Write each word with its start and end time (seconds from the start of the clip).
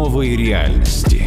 новой 0.00 0.34
реальности. 0.34 1.26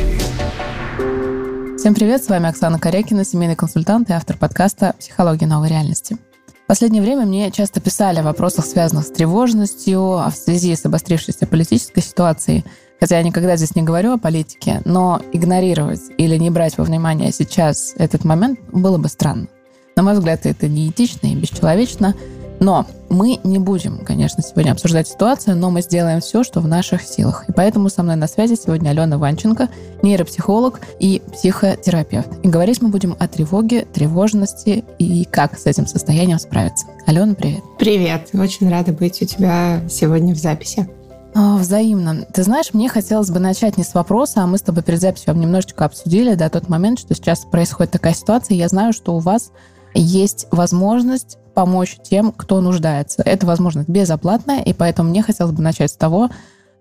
Всем 1.77 1.93
привет, 1.93 2.23
с 2.23 2.27
вами 2.27 2.49
Оксана 2.49 2.79
Корякина, 2.79 3.23
семейный 3.23 3.55
консультант 3.55 4.09
и 4.09 4.13
автор 4.13 4.35
подкаста 4.35 4.95
«Психология 4.97 5.45
новой 5.45 5.69
реальности». 5.69 6.17
В 6.63 6.67
последнее 6.67 7.03
время 7.03 7.27
мне 7.27 7.51
часто 7.51 7.79
писали 7.79 8.17
о 8.17 8.23
вопросах, 8.23 8.65
связанных 8.65 9.05
с 9.05 9.11
тревожностью, 9.11 10.13
а 10.13 10.31
в 10.31 10.35
связи 10.35 10.75
с 10.75 10.85
обострившейся 10.85 11.45
политической 11.45 12.01
ситуацией. 12.01 12.65
Хотя 12.99 13.17
я 13.17 13.23
никогда 13.23 13.57
здесь 13.57 13.75
не 13.75 13.83
говорю 13.83 14.13
о 14.13 14.17
политике, 14.17 14.81
но 14.85 15.21
игнорировать 15.31 16.01
или 16.17 16.35
не 16.37 16.49
брать 16.49 16.75
во 16.79 16.83
внимание 16.83 17.31
сейчас 17.31 17.93
этот 17.97 18.23
момент 18.23 18.59
было 18.71 18.97
бы 18.97 19.07
странно. 19.07 19.49
На 19.95 20.01
мой 20.01 20.15
взгляд, 20.15 20.47
это 20.47 20.67
неэтично 20.67 21.27
и 21.27 21.35
бесчеловечно. 21.35 22.15
Но 22.59 22.85
мы 23.09 23.39
не 23.43 23.59
будем, 23.59 23.99
конечно, 23.99 24.41
сегодня 24.41 24.71
обсуждать 24.71 25.07
ситуацию, 25.07 25.55
но 25.55 25.69
мы 25.69 25.81
сделаем 25.81 26.21
все, 26.21 26.43
что 26.43 26.61
в 26.61 26.67
наших 26.67 27.03
силах. 27.03 27.45
И 27.47 27.51
поэтому 27.51 27.89
со 27.89 28.03
мной 28.03 28.15
на 28.15 28.27
связи 28.27 28.55
сегодня 28.55 28.89
Алена 28.89 29.17
Ванченко, 29.17 29.69
нейропсихолог 30.01 30.79
и 30.99 31.21
психотерапевт. 31.33 32.27
И 32.43 32.47
говорить 32.47 32.81
мы 32.81 32.89
будем 32.89 33.15
о 33.19 33.27
тревоге, 33.27 33.85
тревожности 33.85 34.83
и 34.97 35.25
как 35.25 35.59
с 35.59 35.65
этим 35.65 35.87
состоянием 35.87 36.39
справиться. 36.39 36.87
Алена, 37.05 37.33
привет. 37.35 37.63
Привет. 37.77 38.29
Очень 38.33 38.69
рада 38.69 38.93
быть 38.93 39.21
у 39.21 39.25
тебя 39.25 39.81
сегодня 39.89 40.33
в 40.33 40.37
записи. 40.37 40.87
А, 41.35 41.57
взаимно. 41.57 42.25
Ты 42.33 42.43
знаешь, 42.43 42.73
мне 42.73 42.89
хотелось 42.89 43.31
бы 43.31 43.39
начать 43.39 43.77
не 43.77 43.83
с 43.83 43.93
вопроса, 43.93 44.43
а 44.43 44.47
мы 44.47 44.57
с 44.57 44.61
тобой 44.61 44.83
перед 44.83 45.01
записью 45.01 45.33
немножечко 45.33 45.85
обсудили 45.85 46.35
да, 46.35 46.49
тот 46.49 46.69
момент, 46.69 46.99
что 46.99 47.15
сейчас 47.15 47.45
происходит 47.45 47.91
такая 47.91 48.13
ситуация. 48.13 48.55
Я 48.55 48.67
знаю, 48.67 48.93
что 48.93 49.15
у 49.15 49.19
вас 49.19 49.51
есть 49.95 50.47
возможность 50.51 51.37
помочь 51.53 51.97
тем, 52.03 52.31
кто 52.31 52.61
нуждается. 52.61 53.21
Это 53.23 53.45
возможность 53.45 53.89
безоплатная, 53.89 54.61
и 54.61 54.73
поэтому 54.73 55.09
мне 55.09 55.23
хотелось 55.23 55.53
бы 55.53 55.61
начать 55.61 55.91
с 55.91 55.95
того, 55.95 56.29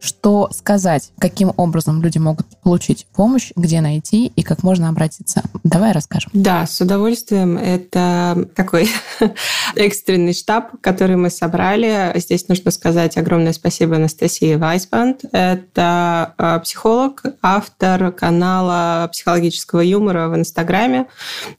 что 0.02 0.50
сказать, 0.52 1.12
каким 1.18 1.52
образом 1.56 2.02
люди 2.02 2.18
могут 2.18 2.46
получить 2.62 3.06
помощь, 3.14 3.52
где 3.54 3.80
найти 3.80 4.26
и 4.26 4.42
как 4.42 4.62
можно 4.62 4.88
обратиться. 4.88 5.42
Давай 5.62 5.92
расскажем. 5.92 6.30
Да, 6.34 6.66
с 6.66 6.80
удовольствием. 6.80 7.56
Это 7.56 8.48
такой 8.56 8.90
экстренный 9.76 10.34
штаб, 10.34 10.80
который 10.80 11.16
мы 11.16 11.30
собрали. 11.30 12.12
Здесь 12.16 12.48
нужно 12.48 12.72
сказать 12.72 13.16
огромное 13.16 13.52
спасибо 13.52 13.96
Анастасии 13.96 14.56
Вайсбанд. 14.56 15.20
Это 15.30 16.34
а, 16.36 16.58
психолог, 16.58 17.22
автор 17.40 18.10
канала 18.12 19.08
психологического 19.12 19.80
юмора 19.80 20.28
в 20.28 20.36
Инстаграме 20.36 21.06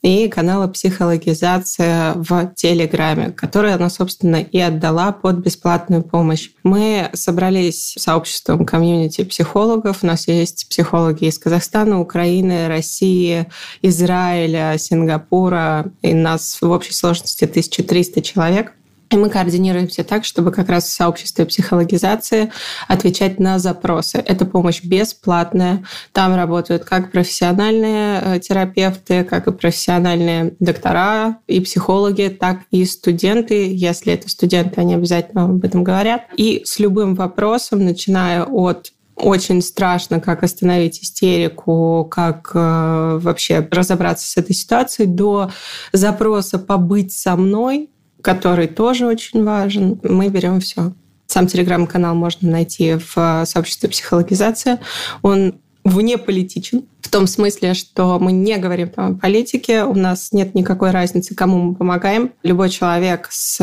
и 0.01 0.27
канала 0.27 0.67
психологизация 0.67 2.13
в 2.15 2.53
Телеграме, 2.55 3.31
который 3.31 3.73
она, 3.73 3.89
собственно, 3.89 4.41
и 4.41 4.59
отдала 4.59 5.13
под 5.13 5.37
бесплатную 5.37 6.03
помощь. 6.03 6.49
Мы 6.63 7.09
собрались 7.13 7.93
в 7.97 8.01
сообществе 8.01 8.32
сообществом 8.33 8.65
комьюнити 8.65 9.23
психологов. 9.23 9.99
У 10.01 10.07
нас 10.07 10.27
есть 10.27 10.67
психологи 10.69 11.25
из 11.25 11.37
Казахстана, 11.37 11.99
Украины, 11.99 12.67
России, 12.67 13.47
Израиля, 13.81 14.75
Сингапура. 14.77 15.91
И 16.01 16.13
нас 16.13 16.57
в 16.61 16.69
общей 16.69 16.93
сложности 16.93 17.45
1300 17.45 18.21
человек. 18.21 18.73
И 19.13 19.15
мы 19.15 19.29
координируемся 19.29 20.03
так, 20.03 20.25
чтобы 20.25 20.51
как 20.51 20.69
раз 20.69 20.85
в 20.85 20.91
сообществе 20.91 21.45
психологизации 21.45 22.51
отвечать 22.87 23.39
на 23.39 23.59
запросы. 23.59 24.17
Это 24.17 24.43
помощь 24.43 24.83
бесплатная. 24.83 25.85
Там 26.13 26.33
работают 26.33 26.83
как 26.83 27.11
профессиональные 27.11 28.21
э, 28.23 28.39
терапевты, 28.39 29.23
как 29.23 29.45
и 29.45 29.51
профессиональные 29.51 30.55
доктора 30.59 31.37
и 31.45 31.59
психологи, 31.59 32.35
так 32.39 32.61
и 32.71 32.83
студенты. 32.85 33.71
Если 33.71 34.13
это 34.13 34.27
студенты, 34.31 34.81
они 34.81 34.95
обязательно 34.95 35.43
об 35.43 35.63
этом 35.63 35.83
говорят. 35.83 36.23
И 36.35 36.63
с 36.65 36.79
любым 36.79 37.13
вопросом, 37.13 37.85
начиная 37.85 38.45
от 38.45 38.93
очень 39.15 39.61
страшно, 39.61 40.19
как 40.19 40.41
остановить 40.41 41.03
истерику, 41.03 42.07
как 42.09 42.49
э, 42.55 43.19
вообще 43.21 43.67
разобраться 43.69 44.27
с 44.27 44.37
этой 44.37 44.55
ситуацией, 44.55 45.07
до 45.07 45.51
запроса 45.91 46.57
побыть 46.57 47.11
со 47.13 47.35
мной, 47.35 47.91
который 48.23 48.67
тоже 48.67 49.05
очень 49.05 49.43
важен. 49.43 49.99
Мы 50.01 50.29
берем 50.29 50.59
все. 50.59 50.93
Сам 51.27 51.45
телеграм-канал 51.45 52.15
можно 52.15 52.49
найти 52.49 52.95
в 52.95 53.43
сообществе 53.45 53.89
психологизация. 53.89 54.79
Он 55.21 55.55
вне 55.83 56.17
политичен, 56.17 56.83
в 57.01 57.09
том 57.09 57.27
смысле, 57.27 57.73
что 57.73 58.17
мы 58.17 58.31
не 58.31 58.57
говорим 58.57 58.89
там 58.89 59.11
о 59.11 59.15
политике, 59.15 59.83
у 59.83 59.93
нас 59.93 60.31
нет 60.31 60.55
никакой 60.55 60.91
разницы, 60.91 61.35
кому 61.35 61.61
мы 61.61 61.75
помогаем. 61.75 62.31
Любой 62.41 62.69
человек 62.69 63.27
с 63.29 63.57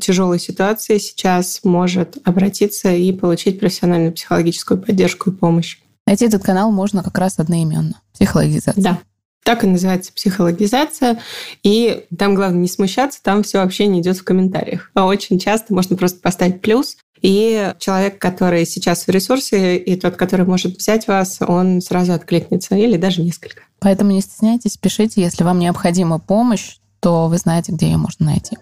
тяжелой 0.00 0.38
ситуацией 0.38 1.00
сейчас 1.00 1.60
может 1.64 2.16
обратиться 2.24 2.92
и 2.92 3.12
получить 3.12 3.58
профессиональную 3.58 4.12
психологическую 4.12 4.80
поддержку 4.80 5.30
и 5.30 5.34
помощь. 5.34 5.78
Найти 6.06 6.26
этот 6.26 6.42
канал 6.44 6.70
можно 6.70 7.02
как 7.02 7.18
раз 7.18 7.38
одноименно. 7.38 8.00
Психологизация. 8.12 8.82
Да. 8.82 8.98
Так 9.44 9.64
и 9.64 9.66
называется 9.66 10.12
психологизация. 10.12 11.20
И 11.62 12.04
там 12.16 12.34
главное 12.34 12.60
не 12.60 12.68
смущаться, 12.68 13.22
там 13.22 13.42
все 13.42 13.58
вообще 13.58 13.86
не 13.86 14.00
идет 14.00 14.16
в 14.18 14.24
комментариях. 14.24 14.90
А 14.94 15.06
очень 15.06 15.38
часто 15.38 15.74
можно 15.74 15.96
просто 15.96 16.20
поставить 16.20 16.60
плюс, 16.60 16.96
и 17.22 17.72
человек, 17.78 18.18
который 18.18 18.66
сейчас 18.66 19.06
в 19.06 19.08
ресурсе, 19.08 19.76
и 19.76 19.96
тот, 19.96 20.16
который 20.16 20.44
может 20.44 20.76
взять 20.76 21.06
вас, 21.06 21.38
он 21.40 21.80
сразу 21.80 22.12
откликнется, 22.12 22.74
или 22.74 22.96
даже 22.96 23.22
несколько. 23.22 23.62
Поэтому 23.78 24.10
не 24.10 24.20
стесняйтесь, 24.20 24.76
пишите. 24.76 25.22
Если 25.22 25.44
вам 25.44 25.60
необходима 25.60 26.18
помощь, 26.18 26.76
то 27.00 27.28
вы 27.28 27.38
знаете, 27.38 27.72
где 27.72 27.86
ее 27.86 27.96
можно 27.96 28.26
найти. 28.26 28.56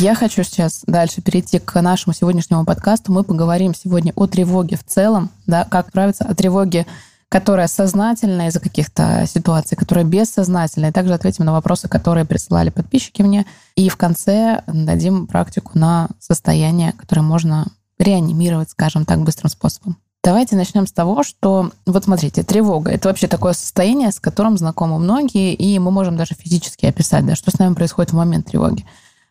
Я 0.00 0.16
хочу 0.16 0.42
сейчас 0.42 0.82
дальше 0.88 1.22
перейти 1.22 1.60
к 1.60 1.80
нашему 1.80 2.14
сегодняшнему 2.14 2.64
подкасту. 2.64 3.12
Мы 3.12 3.22
поговорим 3.22 3.76
сегодня 3.76 4.12
о 4.16 4.26
тревоге 4.26 4.76
в 4.76 4.82
целом, 4.82 5.30
да, 5.46 5.64
как 5.64 5.90
справиться 5.90 6.24
о 6.24 6.34
тревоге, 6.34 6.84
которая 7.28 7.68
сознательная 7.68 8.48
из-за 8.48 8.58
каких-то 8.58 9.24
ситуаций, 9.32 9.76
которая 9.76 10.04
бессознательная. 10.04 10.90
И 10.90 10.92
также 10.92 11.14
ответим 11.14 11.44
на 11.44 11.52
вопросы, 11.52 11.86
которые 11.86 12.24
присылали 12.24 12.70
подписчики 12.70 13.22
мне. 13.22 13.46
И 13.76 13.88
в 13.88 13.96
конце 13.96 14.64
дадим 14.66 15.28
практику 15.28 15.78
на 15.78 16.08
состояние, 16.18 16.92
которое 16.94 17.22
можно 17.22 17.68
реанимировать, 17.96 18.70
скажем 18.70 19.04
так, 19.04 19.20
быстрым 19.20 19.48
способом. 19.48 19.96
Давайте 20.24 20.56
начнем 20.56 20.88
с 20.88 20.92
того, 20.92 21.22
что, 21.22 21.70
вот 21.86 22.02
смотрите, 22.02 22.42
тревога– 22.42 22.90
это 22.92 23.08
вообще 23.08 23.28
такое 23.28 23.52
состояние, 23.52 24.10
с 24.10 24.18
которым 24.18 24.58
знакомы 24.58 24.98
многие, 24.98 25.54
и 25.54 25.78
мы 25.78 25.92
можем 25.92 26.16
даже 26.16 26.34
физически 26.34 26.86
описать, 26.86 27.24
да, 27.24 27.36
что 27.36 27.52
с 27.52 27.60
нами 27.60 27.74
происходит 27.74 28.10
в 28.10 28.16
момент 28.16 28.46
тревоги. 28.46 28.84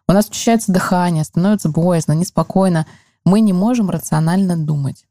У 0.08 0.14
нас 0.14 0.28
учащается 0.28 0.72
дыхание, 0.72 1.24
становится 1.24 1.70
боязно, 1.70 2.14
неспокойно. 2.14 2.86
Мы 3.26 3.40
не 3.40 3.54
можем 3.54 3.90
рационально 3.90 4.58
думать. 4.58 5.06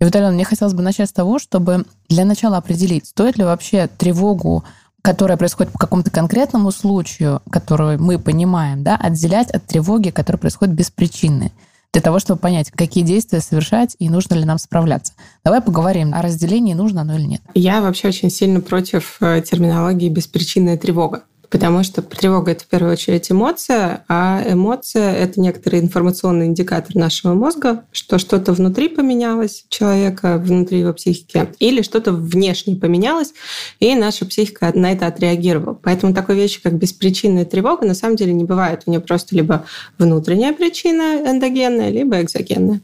И 0.00 0.04
вот, 0.04 0.14
Алена, 0.16 0.32
мне 0.32 0.44
хотелось 0.44 0.74
бы 0.74 0.82
начать 0.82 1.08
с 1.08 1.12
того, 1.12 1.38
чтобы 1.38 1.84
для 2.08 2.24
начала 2.24 2.56
определить, 2.56 3.06
стоит 3.06 3.38
ли 3.38 3.44
вообще 3.44 3.86
тревогу, 3.86 4.64
которая 5.02 5.36
происходит 5.36 5.72
по 5.72 5.78
какому-то 5.78 6.10
конкретному 6.10 6.72
случаю, 6.72 7.42
которую 7.50 8.02
мы 8.02 8.18
понимаем, 8.18 8.82
да, 8.82 8.96
отделять 8.96 9.50
от 9.50 9.64
тревоги, 9.66 10.10
которая 10.10 10.40
происходит 10.40 10.74
без 10.74 10.90
причины, 10.90 11.52
для 11.92 12.02
того, 12.02 12.18
чтобы 12.18 12.40
понять, 12.40 12.72
какие 12.72 13.04
действия 13.04 13.40
совершать 13.40 13.94
и 14.00 14.08
нужно 14.08 14.34
ли 14.34 14.44
нам 14.44 14.58
справляться. 14.58 15.12
Давай 15.44 15.60
поговорим 15.60 16.12
о 16.12 16.22
разделении, 16.22 16.74
нужно 16.74 17.02
оно 17.02 17.16
или 17.16 17.26
нет. 17.26 17.42
Я 17.54 17.80
вообще 17.82 18.08
очень 18.08 18.30
сильно 18.30 18.60
против 18.60 19.18
э, 19.20 19.42
терминологии 19.42 20.08
«беспричинная 20.08 20.76
тревога». 20.76 21.22
Потому 21.54 21.84
что 21.84 22.02
тревога– 22.02 22.50
это 22.52 22.64
в 22.64 22.66
первую 22.66 22.94
очередь 22.94 23.30
эмоция, 23.30 24.04
а 24.08 24.42
эмоция– 24.44 25.14
это 25.14 25.40
некоторый 25.40 25.78
информационный 25.78 26.46
индикатор 26.46 26.96
нашего 26.96 27.34
мозга, 27.34 27.84
что 27.92 28.18
что-то 28.18 28.52
внутри 28.52 28.88
поменялось 28.88 29.64
человека, 29.68 30.38
внутри 30.38 30.80
его 30.80 30.92
психики, 30.92 31.46
или 31.60 31.82
что-то 31.82 32.10
внешне 32.10 32.74
поменялось, 32.74 33.34
и 33.78 33.94
наша 33.94 34.26
психика 34.26 34.72
на 34.74 34.90
это 34.90 35.06
отреагировала. 35.06 35.78
Поэтому 35.80 36.12
такой 36.12 36.34
вещи, 36.34 36.60
как 36.60 36.74
беспричинная 36.74 37.44
тревога, 37.44 37.86
на 37.86 37.94
самом 37.94 38.16
деле 38.16 38.32
не 38.32 38.42
бывает. 38.42 38.82
У 38.86 38.90
нее 38.90 38.98
просто 38.98 39.36
либо 39.36 39.64
внутренняя 39.96 40.54
причина 40.54 41.22
эндогенная, 41.24 41.90
либо 41.90 42.20
экзогенная. 42.20 42.80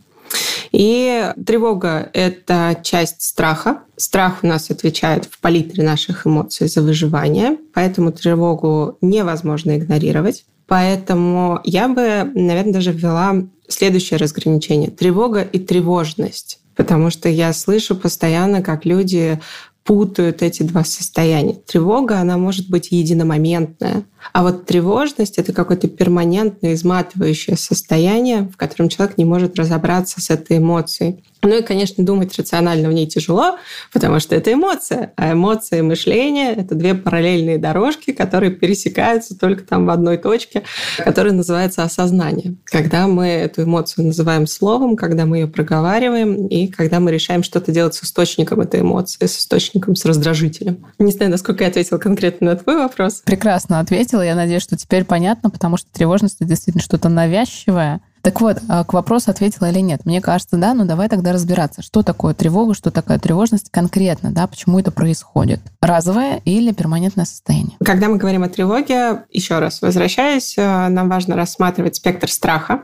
И 0.72 1.32
тревога– 1.44 2.08
это 2.12 2.78
часть 2.82 3.22
страха. 3.22 3.82
Страх 3.96 4.40
у 4.42 4.46
нас 4.46 4.70
отвечает 4.70 5.24
в 5.24 5.40
палитре 5.40 5.82
наших 5.82 6.26
эмоций 6.26 6.68
за 6.68 6.82
выживание, 6.82 7.56
поэтому 7.74 8.12
тревогу 8.12 8.96
невозможно 9.00 9.76
игнорировать. 9.76 10.44
Поэтому 10.66 11.60
я 11.64 11.88
бы, 11.88 12.30
наверное, 12.34 12.72
даже 12.72 12.92
ввела 12.92 13.42
следующее 13.66 14.18
разграничение. 14.18 14.90
Тревога 14.90 15.42
и 15.42 15.58
тревожность. 15.58 16.60
Потому 16.76 17.10
что 17.10 17.28
я 17.28 17.52
слышу 17.52 17.96
постоянно, 17.96 18.62
как 18.62 18.84
люди 18.84 19.40
путают 19.84 20.42
эти 20.42 20.62
два 20.62 20.84
состояния. 20.84 21.54
Тревога, 21.54 22.20
она 22.20 22.38
может 22.38 22.70
быть 22.70 22.92
единомоментная, 22.92 24.04
а 24.32 24.43
вот 24.43 24.67
тревожность— 24.67 25.38
это 25.38 25.52
какое-то 25.52 25.88
перманентное, 25.88 26.75
изматывающее 26.75 27.56
состояние, 27.56 28.50
в 28.52 28.56
котором 28.56 28.88
человек 28.88 29.19
не 29.19 29.25
может 29.25 29.58
разобраться 29.58 30.20
с 30.20 30.31
этой 30.31 30.58
эмоцией. 30.58 31.22
Ну 31.43 31.58
и, 31.58 31.62
конечно, 31.62 32.05
думать 32.05 32.37
рационально 32.38 32.88
в 32.88 32.93
ней 32.93 33.06
тяжело, 33.06 33.56
потому 33.93 34.20
что 34.20 34.34
это 34.34 34.52
эмоция. 34.52 35.12
А 35.17 35.32
эмоции 35.32 35.78
и 35.78 35.82
мышление– 35.82 36.52
это 36.56 36.75
две 36.75 36.94
параллельные 36.94 37.56
дорожки, 37.56 38.12
которые 38.12 38.52
пересекаются 38.52 39.38
только 39.38 39.64
там 39.64 39.87
в 39.87 39.90
одной 39.90 40.19
точке, 40.19 40.64
которая 40.99 41.32
называется 41.32 41.82
осознание. 41.82 42.56
Когда 42.64 43.06
мы 43.06 43.26
эту 43.26 43.62
эмоцию 43.62 44.06
называем 44.06 44.46
словом, 44.46 44.96
когда 44.96 45.25
мы 45.25 45.38
ее 45.38 45.46
проговариваем, 45.46 46.46
и 46.46 46.66
когда 46.66 47.00
мы 47.00 47.11
решаем 47.11 47.43
что-то 47.43 47.73
делать 47.73 47.94
с 47.94 48.05
источником 48.05 48.61
этой 48.61 48.81
эмоции, 48.81 49.25
с 49.25 49.38
источником, 49.38 49.96
с 49.96 50.05
раздражителем. 50.05 50.84
Не 50.99 51.12
знаю, 51.12 51.31
насколько 51.31 51.64
я 51.64 51.70
ответила 51.70 51.99
конкретно 51.99 52.50
на 52.50 52.56
твой 52.56 52.76
вопрос. 52.76 53.23
Прекрасно 53.25 53.81
ответила. 54.10 54.22
Я 54.22 54.34
надеюсь, 54.34 54.62
что 54.62 54.76
теперь 54.76 55.04
понятно, 55.04 55.50
потому 55.50 55.76
что 55.76 55.88
тревожность– 55.92 56.36
это 56.40 56.48
действительно 56.48 56.82
что-то 56.82 57.08
навязчивое, 57.08 58.00
так 58.22 58.38
вот, 58.42 58.58
а, 58.68 58.84
к 58.84 58.92
вопросу 58.92 59.30
ответила 59.30 59.70
или 59.70 59.78
нет. 59.78 60.04
Мне 60.04 60.20
кажется, 60.20 60.58
да, 60.58 60.74
но 60.74 60.84
давай 60.84 61.08
тогда 61.08 61.32
разбираться, 61.32 61.80
что 61.80 62.02
такое 62.02 62.34
тревога, 62.34 62.74
что 62.74 62.90
такое 62.90 63.18
тревожность 63.18 63.70
конкретно, 63.70 64.30
да, 64.30 64.46
почему 64.46 64.78
это 64.78 64.90
происходит. 64.90 65.60
Разовое 65.80 66.42
или 66.44 66.72
перманентное 66.72 67.24
состояние? 67.24 67.78
Когда 67.82 68.08
мы 68.08 68.18
говорим 68.18 68.42
о 68.42 68.50
тревоге, 68.50 69.22
еще 69.30 69.58
раз 69.58 69.80
возвращаясь, 69.80 70.58
э, 70.58 70.88
нам 70.88 71.08
важно 71.08 71.34
рассматривать 71.34 71.96
спектр 71.96 72.30
страха. 72.30 72.82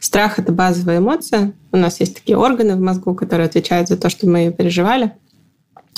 Страх– 0.00 0.38
это 0.38 0.52
базовая 0.52 0.98
эмоция. 0.98 1.52
У 1.70 1.76
нас 1.76 2.00
есть 2.00 2.14
такие 2.14 2.38
органы 2.38 2.74
в 2.74 2.80
мозгу, 2.80 3.14
которые 3.14 3.44
отвечают 3.44 3.88
за 3.88 3.98
то, 3.98 4.08
что 4.08 4.26
мы 4.26 4.50
переживали. 4.50 5.12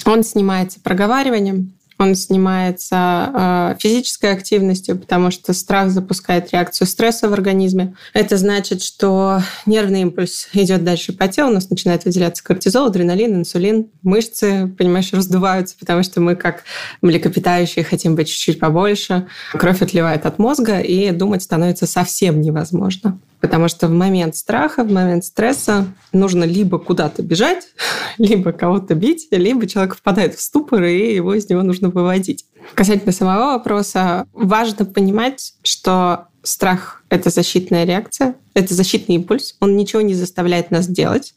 Он 0.05 0.25
снимается 0.25 0.81
проговариванием, 0.81 1.75
он 2.01 2.15
снимается 2.15 3.31
э, 3.77 3.79
физической 3.79 4.33
активностью, 4.33 4.99
потому 4.99 5.31
что 5.31 5.53
страх 5.53 5.91
запускает 5.91 6.51
реакцию 6.53 6.87
стресса 6.87 7.29
в 7.29 7.33
организме. 7.35 7.95
Это 8.15 8.39
значит, 8.39 8.83
что 8.83 9.43
нервный 9.67 10.01
импульс 10.03 10.49
идет 10.55 10.83
дальше 10.83 11.13
по 11.13 11.29
телу, 11.29 11.51
у 11.51 11.55
нас 11.55 11.69
начинает 11.69 12.07
выделяться 12.07 12.43
кортизол, 12.43 12.87
адреналин, 12.87 13.37
инсулин, 13.37 13.89
мышцы, 14.03 14.73
понимаешь, 14.79 15.13
раздуваются, 15.13 15.77
потому 15.79 16.03
что 16.03 16.21
мы 16.21 16.37
как 16.37 16.65
млекопитающие 17.03 17.85
хотим 17.85 18.15
быть 18.15 18.29
чуть-чуть 18.29 18.59
побольше. 18.59 19.27
Кровь 19.53 19.83
отливает 19.83 20.25
от 20.25 20.39
мозга, 20.39 20.81
и 20.81 21.11
думать 21.11 21.43
становится 21.43 21.87
совсем 21.87 22.41
невозможно. 22.41 23.19
Потому 23.41 23.69
что 23.69 23.89
в 23.89 23.91
момент 23.91 24.37
страха, 24.37 24.85
в 24.85 24.93
момент 24.93 25.25
стресса 25.25 25.87
нужно 26.13 26.45
либо 26.45 26.79
куда-то 26.79 27.23
бежать, 27.23 27.69
либо 28.19 28.53
кого-то 28.53 28.95
бить, 28.95 29.29
либо 29.31 29.67
человек 29.67 29.97
впадает 29.97 30.35
в 30.35 30.43
ступор, 30.43 30.85
и 30.85 31.15
его 31.15 31.35
из 31.35 31.49
него 31.49 31.63
нужно 31.63 31.90
выводить. 31.91 32.45
Касательно 32.75 33.13
самого 33.13 33.53
вопроса, 33.53 34.27
важно 34.33 34.85
понимать, 34.85 35.55
что 35.63 36.27
страх— 36.43 37.03
это 37.09 37.31
защитная 37.31 37.85
реакция, 37.85 38.35
это 38.55 38.75
защитный 38.75 39.17
импульс. 39.17 39.57
Он 39.61 39.77
ничего 39.77 40.03
не 40.03 40.15
заставляет 40.15 40.71
нас 40.71 40.87
делать, 40.87 41.35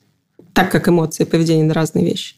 так 0.54 0.72
как 0.72 0.88
эмоции 0.88 1.24
поведение— 1.24 1.66
на 1.66 1.74
разные 1.74 2.06
вещи. 2.06 2.36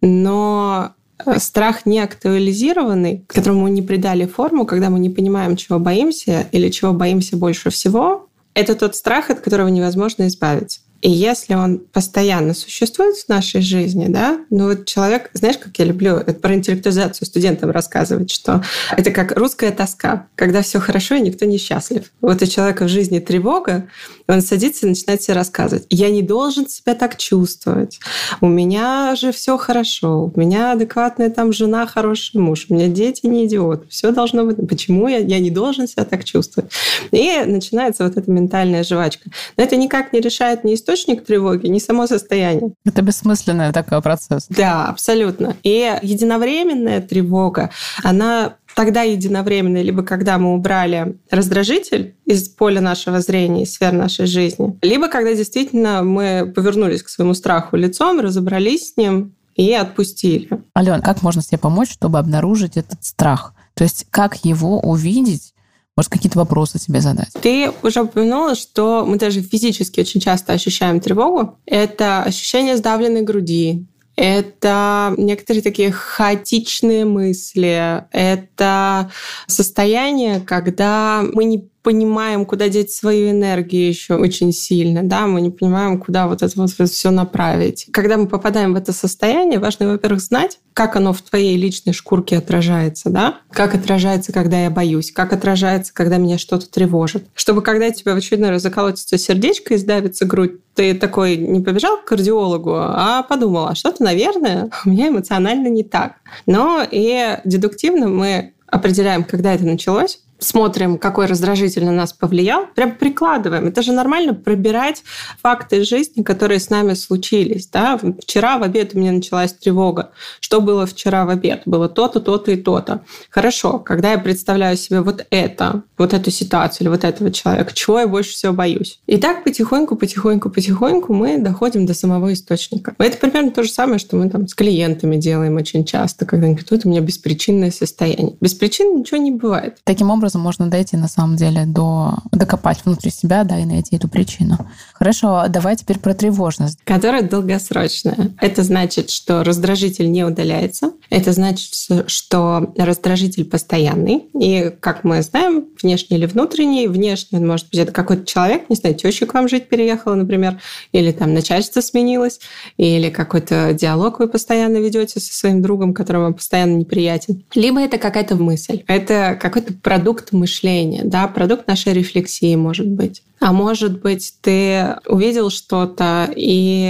Но 0.00 0.92
э, 1.24 1.38
страх 1.38 1.86
не 1.86 2.00
актуализированный, 2.00 3.24
которому 3.26 3.68
не 3.68 3.82
придали 3.82 4.26
форму, 4.26 4.66
когда 4.66 4.90
мы 4.90 4.98
не 4.98 5.10
понимаем, 5.10 5.56
чего 5.56 5.78
боимся 5.78 6.46
или 6.52 6.68
чего 6.70 6.92
боимся 6.92 7.36
больше 7.36 7.70
всего, 7.70 8.28
это 8.54 8.74
тот 8.74 8.96
страх, 8.96 9.30
от 9.30 9.40
которого 9.40 9.68
невозможно 9.68 10.26
избавиться. 10.26 10.80
И 11.00 11.10
если 11.10 11.54
он 11.54 11.78
постоянно 11.78 12.54
существует 12.54 13.16
в 13.16 13.28
нашей 13.28 13.60
жизни, 13.60 14.06
да, 14.08 14.40
ну 14.50 14.68
вот 14.68 14.86
человек, 14.86 15.30
знаешь, 15.32 15.58
как 15.58 15.78
я 15.78 15.84
люблю 15.84 16.16
это 16.16 16.34
про 16.34 16.54
интеллектуализацию 16.54 17.26
студентам 17.26 17.70
рассказывать, 17.70 18.30
что 18.30 18.62
это 18.96 19.10
как 19.12 19.32
русская 19.36 19.70
тоска, 19.70 20.26
когда 20.34 20.62
все 20.62 20.80
хорошо 20.80 21.14
и 21.14 21.20
никто 21.20 21.44
не 21.44 21.58
счастлив. 21.58 22.10
Вот 22.20 22.42
у 22.42 22.46
человека 22.46 22.84
в 22.84 22.88
жизни 22.88 23.20
тревога, 23.20 23.88
он 24.26 24.42
садится 24.42 24.86
и 24.86 24.90
начинает 24.90 25.22
себе 25.22 25.34
рассказывать. 25.34 25.86
Я 25.88 26.10
не 26.10 26.22
должен 26.22 26.68
себя 26.68 26.94
так 26.94 27.16
чувствовать. 27.16 28.00
У 28.40 28.48
меня 28.48 29.14
же 29.16 29.32
все 29.32 29.56
хорошо. 29.56 30.30
У 30.34 30.40
меня 30.40 30.72
адекватная 30.72 31.30
там 31.30 31.52
жена, 31.52 31.86
хороший 31.86 32.38
муж. 32.38 32.66
У 32.68 32.74
меня 32.74 32.88
дети 32.88 33.26
не 33.26 33.46
идиоты. 33.46 33.86
Все 33.88 34.10
должно 34.10 34.44
быть. 34.44 34.56
Почему 34.68 35.08
я, 35.08 35.18
я 35.18 35.38
не 35.38 35.50
должен 35.50 35.88
себя 35.88 36.04
так 36.04 36.24
чувствовать? 36.24 36.70
И 37.10 37.42
начинается 37.46 38.04
вот 38.04 38.16
эта 38.16 38.30
ментальная 38.30 38.84
жвачка. 38.84 39.30
Но 39.56 39.64
это 39.64 39.76
никак 39.76 40.12
не 40.12 40.20
решает 40.20 40.64
ни 40.64 40.74
источник 40.88 41.24
тревоги, 41.24 41.66
не 41.66 41.80
само 41.80 42.06
состояние. 42.06 42.72
Это 42.84 43.02
бессмысленный 43.02 43.72
такой 43.72 44.00
процесс. 44.00 44.46
Да, 44.48 44.86
абсолютно. 44.86 45.56
И 45.62 45.98
единовременная 46.02 47.00
тревога, 47.00 47.70
она 48.02 48.54
тогда 48.74 49.02
единовременно, 49.02 49.82
либо 49.82 50.02
когда 50.02 50.38
мы 50.38 50.54
убрали 50.54 51.18
раздражитель 51.30 52.14
из 52.24 52.48
поля 52.48 52.80
нашего 52.80 53.20
зрения, 53.20 53.64
из 53.64 53.74
сфер 53.74 53.92
нашей 53.92 54.26
жизни, 54.26 54.78
либо 54.82 55.08
когда 55.08 55.34
действительно 55.34 56.02
мы 56.02 56.50
повернулись 56.54 57.02
к 57.02 57.08
своему 57.08 57.34
страху 57.34 57.76
лицом, 57.76 58.20
разобрались 58.20 58.92
с 58.92 58.96
ним 58.96 59.34
и 59.56 59.72
отпустили. 59.72 60.48
Ален, 60.76 61.02
как 61.02 61.22
можно 61.22 61.42
себе 61.42 61.58
помочь, 61.58 61.92
чтобы 61.92 62.18
обнаружить 62.18 62.76
этот 62.76 63.04
страх? 63.04 63.54
То 63.74 63.84
есть 63.84 64.06
как 64.10 64.44
его 64.44 64.80
увидеть 64.80 65.54
может, 65.98 66.12
какие-то 66.12 66.38
вопросы 66.38 66.78
себе 66.78 67.00
задать? 67.00 67.32
Ты 67.40 67.72
уже 67.82 68.02
упомянула, 68.02 68.54
что 68.54 69.04
мы 69.04 69.18
даже 69.18 69.42
физически 69.42 69.98
очень 69.98 70.20
часто 70.20 70.52
ощущаем 70.52 71.00
тревогу. 71.00 71.58
Это 71.66 72.22
ощущение 72.22 72.76
сдавленной 72.76 73.22
груди, 73.22 73.84
это 74.14 75.12
некоторые 75.16 75.60
такие 75.60 75.90
хаотичные 75.90 77.04
мысли, 77.04 78.04
это 78.12 79.10
состояние, 79.48 80.38
когда 80.38 81.24
мы 81.32 81.42
не 81.42 81.68
понимаем, 81.82 82.44
куда 82.44 82.68
деть 82.68 82.92
свою 82.92 83.30
энергию 83.30 83.88
еще 83.88 84.14
очень 84.14 84.52
сильно, 84.52 85.02
да, 85.02 85.26
мы 85.26 85.40
не 85.40 85.50
понимаем, 85.50 85.98
куда 85.98 86.26
вот 86.26 86.42
это 86.42 86.52
вот 86.56 86.70
все 86.70 87.10
направить. 87.10 87.86
Когда 87.92 88.16
мы 88.16 88.26
попадаем 88.26 88.74
в 88.74 88.76
это 88.76 88.92
состояние, 88.92 89.58
важно, 89.58 89.88
во-первых, 89.88 90.20
знать, 90.20 90.58
как 90.74 90.96
оно 90.96 91.12
в 91.12 91.22
твоей 91.22 91.56
личной 91.56 91.92
шкурке 91.92 92.38
отражается, 92.38 93.10
да, 93.10 93.38
как 93.50 93.74
отражается, 93.74 94.32
когда 94.32 94.62
я 94.62 94.70
боюсь, 94.70 95.10
как 95.10 95.32
отражается, 95.32 95.92
когда 95.92 96.18
меня 96.18 96.38
что-то 96.38 96.70
тревожит. 96.70 97.26
Чтобы 97.34 97.62
когда 97.62 97.90
тебя 97.90 98.14
в 98.14 98.16
очередной 98.16 98.50
раз 98.50 98.62
заколотится 98.62 99.18
сердечко 99.18 99.74
и 99.74 99.78
сдавится 99.78 100.24
грудь, 100.24 100.60
ты 100.74 100.94
такой 100.94 101.36
не 101.36 101.60
побежал 101.60 101.96
к 101.96 102.04
кардиологу, 102.04 102.74
а 102.76 103.24
подумал, 103.24 103.66
а 103.66 103.74
что-то, 103.74 104.02
наверное, 104.04 104.70
у 104.84 104.90
меня 104.90 105.08
эмоционально 105.08 105.68
не 105.68 105.82
так. 105.82 106.14
Но 106.46 106.86
и 106.88 107.38
дедуктивно 107.44 108.08
мы 108.08 108.52
определяем, 108.66 109.24
когда 109.24 109.54
это 109.54 109.64
началось, 109.64 110.20
смотрим, 110.38 110.98
какой 110.98 111.26
раздражитель 111.26 111.84
на 111.84 111.92
нас 111.92 112.12
повлиял, 112.12 112.66
прям 112.74 112.92
прикладываем. 112.92 113.66
Это 113.66 113.82
же 113.82 113.92
нормально 113.92 114.34
пробирать 114.34 115.02
факты 115.42 115.84
жизни, 115.84 116.22
которые 116.22 116.60
с 116.60 116.70
нами 116.70 116.94
случились. 116.94 117.66
Да? 117.66 117.98
Вчера 118.20 118.58
в 118.58 118.62
обед 118.62 118.94
у 118.94 118.98
меня 118.98 119.12
началась 119.12 119.52
тревога. 119.52 120.10
Что 120.40 120.60
было 120.60 120.86
вчера 120.86 121.24
в 121.24 121.30
обед? 121.30 121.62
Было 121.66 121.88
то-то, 121.88 122.20
то-то 122.20 122.52
и 122.52 122.56
то-то. 122.56 123.02
Хорошо, 123.30 123.78
когда 123.78 124.12
я 124.12 124.18
представляю 124.18 124.76
себе 124.76 125.00
вот 125.00 125.26
это, 125.30 125.82
вот 125.96 126.14
эту 126.14 126.30
ситуацию 126.30 126.84
или 126.86 126.88
вот 126.90 127.04
этого 127.04 127.30
человека, 127.30 127.72
чего 127.74 128.00
я 128.00 128.06
больше 128.06 128.32
всего 128.32 128.52
боюсь? 128.52 129.00
И 129.06 129.16
так 129.16 129.44
потихоньку, 129.44 129.96
потихоньку, 129.96 130.50
потихоньку 130.50 131.12
мы 131.12 131.38
доходим 131.38 131.86
до 131.86 131.94
самого 131.94 132.32
источника. 132.32 132.94
Это 132.98 133.16
примерно 133.18 133.50
то 133.50 133.62
же 133.62 133.70
самое, 133.70 133.98
что 133.98 134.16
мы 134.16 134.30
там 134.30 134.46
с 134.46 134.54
клиентами 134.54 135.16
делаем 135.16 135.56
очень 135.56 135.84
часто, 135.84 136.26
когда 136.26 136.46
они 136.46 136.54
говорят, 136.54 136.84
у 136.84 136.88
меня 136.88 137.00
беспричинное 137.00 137.70
состояние. 137.70 138.36
Без 138.40 138.54
причины 138.54 139.00
ничего 139.00 139.18
не 139.18 139.30
бывает. 139.30 139.78
Таким 139.84 140.10
образом, 140.10 140.27
образом 140.28 140.42
можно 140.42 140.66
дойти 140.68 140.96
на 140.96 141.08
самом 141.08 141.36
деле 141.36 141.64
до 141.64 142.14
докопать 142.32 142.84
внутри 142.84 143.10
себя, 143.10 143.44
да, 143.44 143.58
и 143.58 143.64
найти 143.64 143.96
эту 143.96 144.08
причину. 144.08 144.58
Хорошо, 144.92 145.44
давай 145.48 145.76
теперь 145.76 145.98
про 145.98 146.12
тревожность. 146.14 146.78
Которая 146.84 147.22
долгосрочная. 147.22 148.32
Это 148.40 148.62
значит, 148.62 149.10
что 149.10 149.42
раздражитель 149.42 150.10
не 150.10 150.24
удаляется. 150.24 150.92
Это 151.08 151.32
значит, 151.32 151.72
что 152.06 152.72
раздражитель 152.76 153.44
постоянный. 153.44 154.26
И, 154.38 154.70
как 154.80 155.04
мы 155.04 155.22
знаем, 155.22 155.64
внешний 155.82 156.18
или 156.18 156.26
внутренний, 156.26 156.88
внешний, 156.88 157.38
он 157.38 157.46
может 157.46 157.68
быть, 157.70 157.80
это 157.80 157.92
какой-то 157.92 158.26
человек, 158.26 158.68
не 158.68 158.76
знаю, 158.76 158.94
теща 158.94 159.26
к 159.26 159.34
вам 159.34 159.48
жить 159.48 159.68
переехала, 159.68 160.14
например, 160.14 160.60
или 160.92 161.12
там 161.12 161.32
начальство 161.32 161.80
сменилось, 161.80 162.40
или 162.76 163.08
какой-то 163.08 163.72
диалог 163.72 164.18
вы 164.18 164.28
постоянно 164.28 164.76
ведете 164.76 165.20
со 165.20 165.32
своим 165.32 165.62
другом, 165.62 165.94
который 165.94 166.20
вам 166.20 166.34
постоянно 166.34 166.76
неприятен. 166.76 167.44
Либо 167.54 167.80
это 167.80 167.98
какая-то 167.98 168.36
мысль. 168.36 168.82
Это 168.86 169.38
какой-то 169.40 169.72
продукт 169.72 170.17
продукт 170.18 170.32
мышления, 170.32 171.02
да, 171.04 171.28
продукт 171.28 171.68
нашей 171.68 171.92
рефлексии, 171.92 172.56
может 172.56 172.88
быть. 172.88 173.22
А 173.40 173.52
может 173.52 174.02
быть, 174.02 174.34
ты 174.40 174.96
увидел 175.06 175.50
что-то, 175.50 176.28
и 176.34 176.82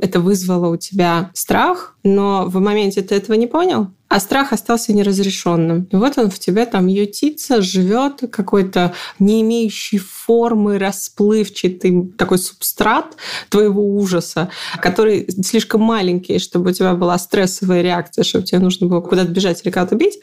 это 0.00 0.20
вызвало 0.20 0.68
у 0.68 0.76
тебя 0.76 1.30
страх, 1.34 1.96
но 2.04 2.44
в 2.46 2.60
моменте 2.60 3.02
ты 3.02 3.16
этого 3.16 3.36
не 3.36 3.48
понял, 3.48 3.88
а 4.08 4.20
страх 4.20 4.52
остался 4.52 4.92
неразрешенным. 4.92 5.86
И 5.90 5.96
вот 5.96 6.16
он 6.18 6.30
в 6.30 6.38
тебе 6.38 6.64
там 6.66 6.86
ютится, 6.86 7.60
живет 7.60 8.24
какой-то 8.30 8.94
не 9.18 9.42
имеющий 9.42 9.98
формы, 9.98 10.78
расплывчатый 10.78 12.12
такой 12.16 12.38
субстрат 12.38 13.16
твоего 13.50 13.82
ужаса, 13.96 14.50
который 14.80 15.28
слишком 15.42 15.82
маленький, 15.82 16.38
чтобы 16.38 16.70
у 16.70 16.72
тебя 16.72 16.94
была 16.94 17.18
стрессовая 17.18 17.82
реакция, 17.82 18.24
чтобы 18.24 18.46
тебе 18.46 18.60
нужно 18.60 18.86
было 18.86 19.00
куда-то 19.00 19.30
бежать 19.30 19.60
или 19.62 19.70
кого-то 19.70 19.94
бить, 19.94 20.20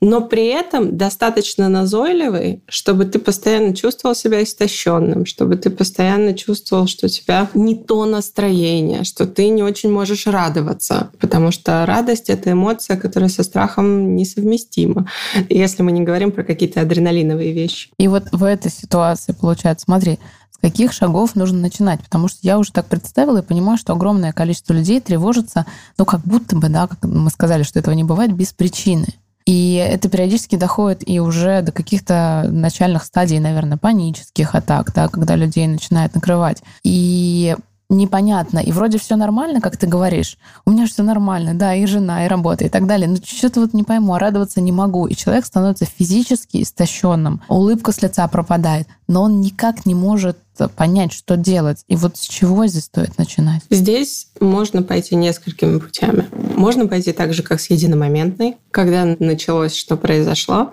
но 0.00 0.20
при 0.20 0.46
этом 0.46 0.96
достаточно 0.96 1.68
назойливый, 1.68 2.62
чтобы 2.68 3.06
ты 3.06 3.18
постоянно 3.18 3.74
чувствовал 3.74 4.14
себя 4.14 4.42
истощенным, 4.42 5.24
чтобы 5.26 5.56
ты 5.56 5.70
постоянно 5.70 6.34
чувствовал, 6.34 6.86
что 6.86 7.06
у 7.06 7.08
тебя 7.08 7.48
не 7.54 7.76
то 7.76 8.04
настроение, 8.04 9.04
что 9.04 9.26
ты 9.26 9.48
не 9.48 9.62
очень 9.62 9.90
можешь 9.90 10.26
радоваться, 10.26 11.10
потому 11.18 11.50
что 11.50 11.86
радость— 11.86 12.28
это 12.28 12.52
эмоция, 12.52 12.96
которая 12.96 13.21
со 13.28 13.42
страхом 13.42 14.16
несовместима, 14.16 15.08
если 15.48 15.82
мы 15.82 15.92
не 15.92 16.02
говорим 16.02 16.32
про 16.32 16.44
какие-то 16.44 16.80
адреналиновые 16.80 17.52
вещи. 17.52 17.90
И 17.98 18.08
вот 18.08 18.24
в 18.32 18.44
этой 18.44 18.70
ситуации, 18.70 19.32
получается, 19.32 19.84
смотри, 19.84 20.18
с 20.50 20.58
каких 20.58 20.92
шагов 20.92 21.34
нужно 21.34 21.58
начинать? 21.58 22.02
Потому 22.02 22.28
что 22.28 22.38
я 22.42 22.58
уже 22.58 22.72
так 22.72 22.86
представила 22.86 23.38
и 23.38 23.42
понимаю, 23.42 23.78
что 23.78 23.92
огромное 23.92 24.32
количество 24.32 24.72
людей 24.72 25.00
тревожится, 25.00 25.66
ну, 25.98 26.04
как 26.04 26.20
будто 26.22 26.56
бы, 26.56 26.68
да, 26.68 26.86
как 26.86 27.02
мы 27.04 27.30
сказали, 27.30 27.62
что 27.62 27.78
этого 27.78 27.94
не 27.94 28.04
бывает 28.04 28.32
без 28.34 28.52
причины. 28.52 29.06
И 29.44 29.74
это 29.74 30.08
периодически 30.08 30.56
доходит 30.56 31.08
и 31.08 31.18
уже 31.18 31.62
до 31.62 31.72
каких-то 31.72 32.46
начальных 32.48 33.04
стадий, 33.04 33.40
наверное, 33.40 33.76
панических 33.76 34.54
атак, 34.54 34.92
да, 34.94 35.08
когда 35.08 35.34
людей 35.34 35.66
начинает 35.66 36.14
накрывать. 36.14 36.62
И 36.84 37.56
непонятно, 37.92 38.58
и 38.58 38.72
вроде 38.72 38.98
все 38.98 39.16
нормально, 39.16 39.60
как 39.60 39.76
ты 39.76 39.86
говоришь. 39.86 40.38
У 40.64 40.70
меня 40.70 40.86
все 40.86 41.02
нормально, 41.02 41.54
да, 41.54 41.74
и 41.74 41.86
жена, 41.86 42.24
и 42.24 42.28
работа, 42.28 42.64
и 42.64 42.68
так 42.68 42.86
далее. 42.86 43.08
Но 43.08 43.16
что-то 43.24 43.60
вот 43.60 43.74
не 43.74 43.84
пойму, 43.84 44.14
а 44.14 44.18
радоваться 44.18 44.60
не 44.60 44.72
могу. 44.72 45.06
И 45.06 45.14
человек 45.14 45.44
становится 45.46 45.84
физически 45.84 46.62
истощенным. 46.62 47.42
Улыбка 47.48 47.92
с 47.92 48.02
лица 48.02 48.26
пропадает, 48.28 48.88
но 49.08 49.22
он 49.22 49.40
никак 49.40 49.86
не 49.86 49.94
может 49.94 50.38
понять, 50.76 51.12
что 51.12 51.36
делать. 51.36 51.84
И 51.88 51.96
вот 51.96 52.16
с 52.16 52.20
чего 52.20 52.66
здесь 52.66 52.84
стоит 52.84 53.18
начинать? 53.18 53.62
Здесь 53.70 54.28
можно 54.40 54.82
пойти 54.82 55.16
несколькими 55.16 55.78
путями. 55.78 56.26
Можно 56.56 56.86
пойти 56.86 57.12
так 57.12 57.34
же, 57.34 57.42
как 57.42 57.60
с 57.60 57.70
единомоментной, 57.70 58.56
когда 58.70 59.16
началось, 59.18 59.74
что 59.74 59.96
произошло. 59.96 60.72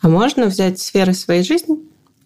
А 0.00 0.08
можно 0.08 0.46
взять 0.46 0.80
сферы 0.80 1.14
своей 1.14 1.42
жизни, 1.42 1.76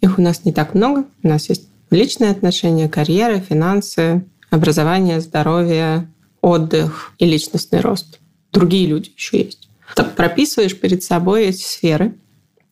их 0.00 0.18
у 0.18 0.22
нас 0.22 0.44
не 0.44 0.52
так 0.52 0.74
много. 0.74 1.04
У 1.22 1.28
нас 1.28 1.48
есть 1.48 1.68
личные 1.92 2.30
отношения, 2.30 2.88
карьера, 2.88 3.38
финансы, 3.38 4.24
образование, 4.50 5.20
здоровье, 5.20 6.08
отдых 6.40 7.12
и 7.18 7.24
личностный 7.24 7.80
рост. 7.80 8.18
Другие 8.52 8.86
люди 8.86 9.12
еще 9.16 9.38
есть. 9.38 9.68
Так 9.94 10.14
прописываешь 10.14 10.78
перед 10.78 11.02
собой 11.02 11.46
эти 11.46 11.62
сферы 11.62 12.14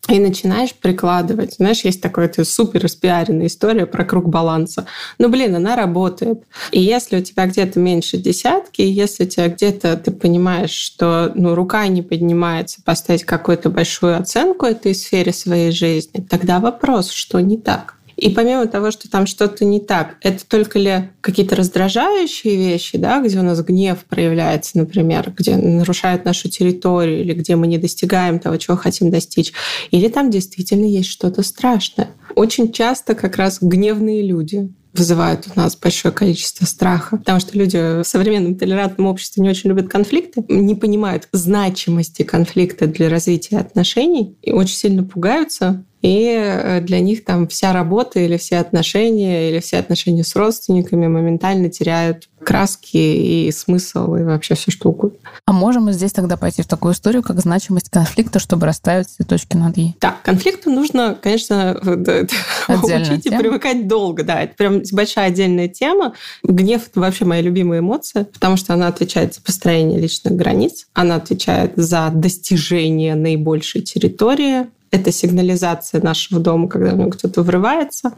и 0.08 0.18
начинаешь 0.18 0.74
прикладывать. 0.74 1.54
Знаешь, 1.54 1.84
есть 1.84 2.00
такая 2.00 2.26
это 2.26 2.44
супер 2.44 2.82
распиаренная 2.82 3.46
история 3.46 3.86
про 3.86 4.04
круг 4.04 4.28
баланса. 4.28 4.86
Ну, 5.18 5.28
блин, 5.28 5.54
она 5.54 5.76
работает. 5.76 6.42
И 6.72 6.80
если 6.80 7.18
у 7.18 7.22
тебя 7.22 7.46
где-то 7.46 7.78
меньше 7.78 8.16
десятки, 8.16 8.82
если 8.82 9.24
у 9.24 9.28
тебя 9.28 9.48
где-то 9.48 9.96
ты 9.96 10.10
понимаешь, 10.10 10.70
что 10.70 11.30
ну, 11.34 11.54
рука 11.54 11.86
не 11.86 12.02
поднимается 12.02 12.82
поставить 12.82 13.24
какую-то 13.24 13.70
большую 13.70 14.18
оценку 14.18 14.66
этой 14.66 14.94
сфере 14.94 15.32
своей 15.32 15.70
жизни, 15.70 16.26
тогда 16.28 16.58
вопрос, 16.58 17.10
что 17.10 17.40
не 17.40 17.58
так. 17.58 17.96
И 18.20 18.28
помимо 18.28 18.66
того, 18.66 18.90
что 18.90 19.10
там 19.10 19.26
что-то 19.26 19.64
не 19.64 19.80
так, 19.80 20.16
это 20.20 20.46
только 20.46 20.78
ли 20.78 21.08
какие-то 21.22 21.56
раздражающие 21.56 22.54
вещи, 22.54 22.98
да, 22.98 23.18
где 23.22 23.38
у 23.38 23.42
нас 23.42 23.62
гнев 23.62 24.04
проявляется, 24.06 24.76
например, 24.76 25.32
где 25.34 25.56
нарушают 25.56 26.26
нашу 26.26 26.50
территорию 26.50 27.20
или 27.20 27.32
где 27.32 27.56
мы 27.56 27.66
не 27.66 27.78
достигаем 27.78 28.38
того, 28.38 28.58
чего 28.58 28.76
хотим 28.76 29.10
достичь, 29.10 29.54
или 29.90 30.08
там 30.08 30.30
действительно 30.30 30.84
есть 30.84 31.08
что-то 31.08 31.42
страшное. 31.42 32.10
Очень 32.34 32.72
часто 32.72 33.14
как 33.14 33.36
раз 33.36 33.58
гневные 33.62 34.22
люди 34.22 34.68
вызывают 34.92 35.46
у 35.54 35.58
нас 35.58 35.74
большое 35.76 36.12
количество 36.12 36.66
страха, 36.66 37.16
потому 37.16 37.40
что 37.40 37.56
люди 37.56 38.02
в 38.02 38.04
современном 38.04 38.56
толерантном 38.56 39.06
обществе 39.06 39.42
не 39.42 39.48
очень 39.48 39.70
любят 39.70 39.88
конфликты, 39.88 40.44
не 40.48 40.74
понимают 40.74 41.28
значимости 41.32 42.22
конфликта 42.22 42.86
для 42.86 43.08
развития 43.08 43.58
отношений 43.58 44.36
и 44.42 44.52
очень 44.52 44.76
сильно 44.76 45.04
пугаются 45.04 45.84
и 46.02 46.34
э, 46.34 46.80
для 46.80 47.00
них 47.00 47.24
там 47.24 47.46
вся 47.48 47.72
работа 47.72 48.20
или 48.20 48.36
все 48.36 48.58
отношения, 48.58 49.50
или 49.50 49.60
все 49.60 49.78
отношения 49.78 50.24
с 50.24 50.34
родственниками 50.34 51.06
моментально 51.06 51.68
теряют 51.68 52.28
краски 52.42 52.96
и 52.96 53.52
смысл, 53.52 54.14
и 54.14 54.22
вообще 54.22 54.54
все 54.54 54.70
что 54.70 54.88
угодно. 54.88 55.18
А 55.44 55.52
можем 55.52 55.84
мы 55.84 55.92
здесь 55.92 56.12
тогда 56.12 56.36
пойти 56.36 56.62
в 56.62 56.66
такую 56.66 56.94
историю, 56.94 57.22
как 57.22 57.38
значимость 57.40 57.90
конфликта, 57.90 58.38
чтобы 58.38 58.66
расставить 58.66 59.08
все 59.08 59.24
точки 59.24 59.56
над 59.56 59.76
«и»? 59.76 59.94
Да, 60.00 60.16
конфликту 60.22 60.70
нужно, 60.70 61.18
конечно, 61.20 61.78
учить 62.68 63.26
и 63.26 63.30
привыкать 63.30 63.86
долго. 63.86 64.22
Да, 64.22 64.42
это 64.42 64.54
прям 64.54 64.82
большая 64.92 65.26
отдельная 65.26 65.68
тема. 65.68 66.14
Гнев— 66.42 66.86
это 66.90 67.00
вообще 67.00 67.26
моя 67.26 67.42
любимая 67.42 67.80
эмоция, 67.80 68.24
потому 68.24 68.56
что 68.56 68.72
она 68.72 68.88
отвечает 68.88 69.34
за 69.34 69.42
построение 69.42 70.00
личных 70.00 70.34
границ, 70.34 70.86
она 70.94 71.16
отвечает 71.16 71.72
за 71.76 72.10
достижение 72.12 73.14
наибольшей 73.14 73.82
территории, 73.82 74.66
это 74.90 75.12
сигнализация 75.12 76.02
нашего 76.02 76.40
дома, 76.40 76.68
когда 76.68 76.90
в 76.90 76.98
него 76.98 77.10
кто-то 77.10 77.42
врывается. 77.42 78.12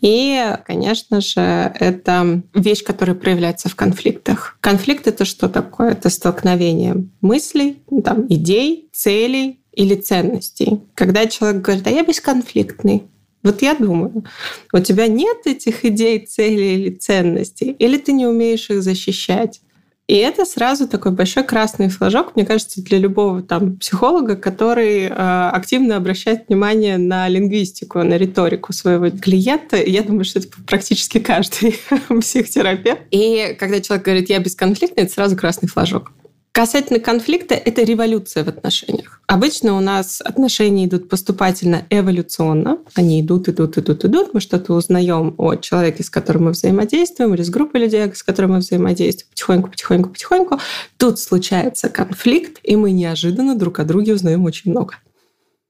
И, 0.00 0.40
конечно 0.66 1.20
же, 1.20 1.40
это 1.40 2.42
вещь, 2.54 2.84
которая 2.84 3.16
проявляется 3.16 3.68
в 3.68 3.74
конфликтах. 3.74 4.56
Конфликт— 4.60 5.06
это 5.08 5.24
что 5.24 5.48
такое? 5.48 5.92
Это 5.92 6.08
столкновение 6.10 7.04
мыслей, 7.20 7.82
там, 8.04 8.26
идей, 8.28 8.88
целей 8.92 9.60
или 9.72 9.94
ценностей. 9.94 10.80
Когда 10.94 11.26
человек 11.26 11.62
говорит, 11.62 11.86
а 11.86 11.90
я 11.90 12.04
бесконфликтный, 12.04 13.04
вот 13.42 13.62
я 13.62 13.74
думаю, 13.74 14.24
у 14.72 14.78
тебя 14.80 15.06
нет 15.06 15.38
этих 15.46 15.84
идей, 15.84 16.26
целей 16.26 16.74
или 16.80 16.94
ценностей, 16.94 17.70
или 17.78 17.96
ты 17.96 18.12
не 18.12 18.26
умеешь 18.26 18.70
их 18.70 18.82
защищать. 18.82 19.60
И 20.08 20.16
это 20.16 20.46
сразу 20.46 20.88
такой 20.88 21.12
большой 21.12 21.44
красный 21.44 21.90
флажок, 21.90 22.34
мне 22.34 22.46
кажется, 22.46 22.82
для 22.82 22.96
любого 22.96 23.42
там 23.42 23.76
психолога, 23.76 24.36
который 24.36 25.02
э, 25.02 25.08
активно 25.10 25.96
обращает 25.96 26.48
внимание 26.48 26.96
на 26.96 27.28
лингвистику, 27.28 28.02
на 28.02 28.16
риторику 28.16 28.72
своего 28.72 29.10
клиента. 29.10 29.76
Я 29.76 30.02
думаю, 30.02 30.24
что 30.24 30.38
это 30.38 30.48
практически 30.66 31.18
каждый 31.18 31.78
психотерапевт. 32.20 33.02
И 33.10 33.54
когда 33.60 33.82
человек 33.82 34.06
говорит 34.06 34.30
«я 34.30 34.38
бесконфликтный», 34.38 35.04
это 35.04 35.12
сразу 35.12 35.36
красный 35.36 35.68
флажок. 35.68 36.10
Касательно 36.58 36.98
конфликта, 36.98 37.54
это 37.54 37.84
революция 37.84 38.42
в 38.42 38.48
отношениях. 38.48 39.22
Обычно 39.28 39.76
у 39.76 39.80
нас 39.80 40.20
отношения 40.20 40.86
идут 40.86 41.08
поступательно 41.08 41.86
эволюционно. 41.88 42.78
Они 42.94 43.20
идут, 43.20 43.48
идут, 43.48 43.78
идут, 43.78 44.04
идут. 44.04 44.34
Мы 44.34 44.40
что-то 44.40 44.74
узнаем 44.74 45.36
о 45.38 45.54
человеке, 45.54 46.02
с 46.02 46.10
которым 46.10 46.46
мы 46.46 46.50
взаимодействуем, 46.50 47.32
или 47.32 47.42
с 47.42 47.48
группой 47.48 47.82
людей, 47.82 48.12
с 48.12 48.24
которыми 48.24 48.54
мы 48.54 48.58
взаимодействуем. 48.58 49.30
Потихоньку, 49.30 49.70
потихоньку, 49.70 50.08
потихоньку. 50.10 50.60
Тут 50.96 51.20
случается 51.20 51.90
конфликт, 51.90 52.58
и 52.64 52.74
мы 52.74 52.90
неожиданно 52.90 53.54
друг 53.54 53.78
о 53.78 53.84
друге 53.84 54.14
узнаем 54.14 54.44
очень 54.44 54.72
много. 54.72 54.96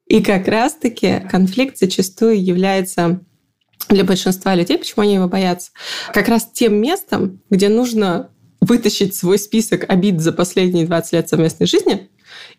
И 0.07 0.23
как 0.23 0.49
раз-таки 0.49 1.21
конфликт 1.31 1.77
зачастую 1.77 2.43
является 2.43 3.21
для 3.91 4.05
большинства 4.05 4.55
людей, 4.55 4.79
почему 4.79 5.03
они 5.03 5.17
его 5.17 5.29
боятся, 5.29 5.71
как 6.15 6.29
раз 6.29 6.49
тем 6.51 6.81
местом, 6.81 7.43
где 7.51 7.69
нужно 7.69 8.31
вытащить 8.61 9.15
свой 9.15 9.39
список 9.39 9.85
обид 9.89 10.21
за 10.21 10.33
последние 10.33 10.87
20 10.87 11.13
лет 11.13 11.29
совместной 11.29 11.67
жизни 11.67 12.09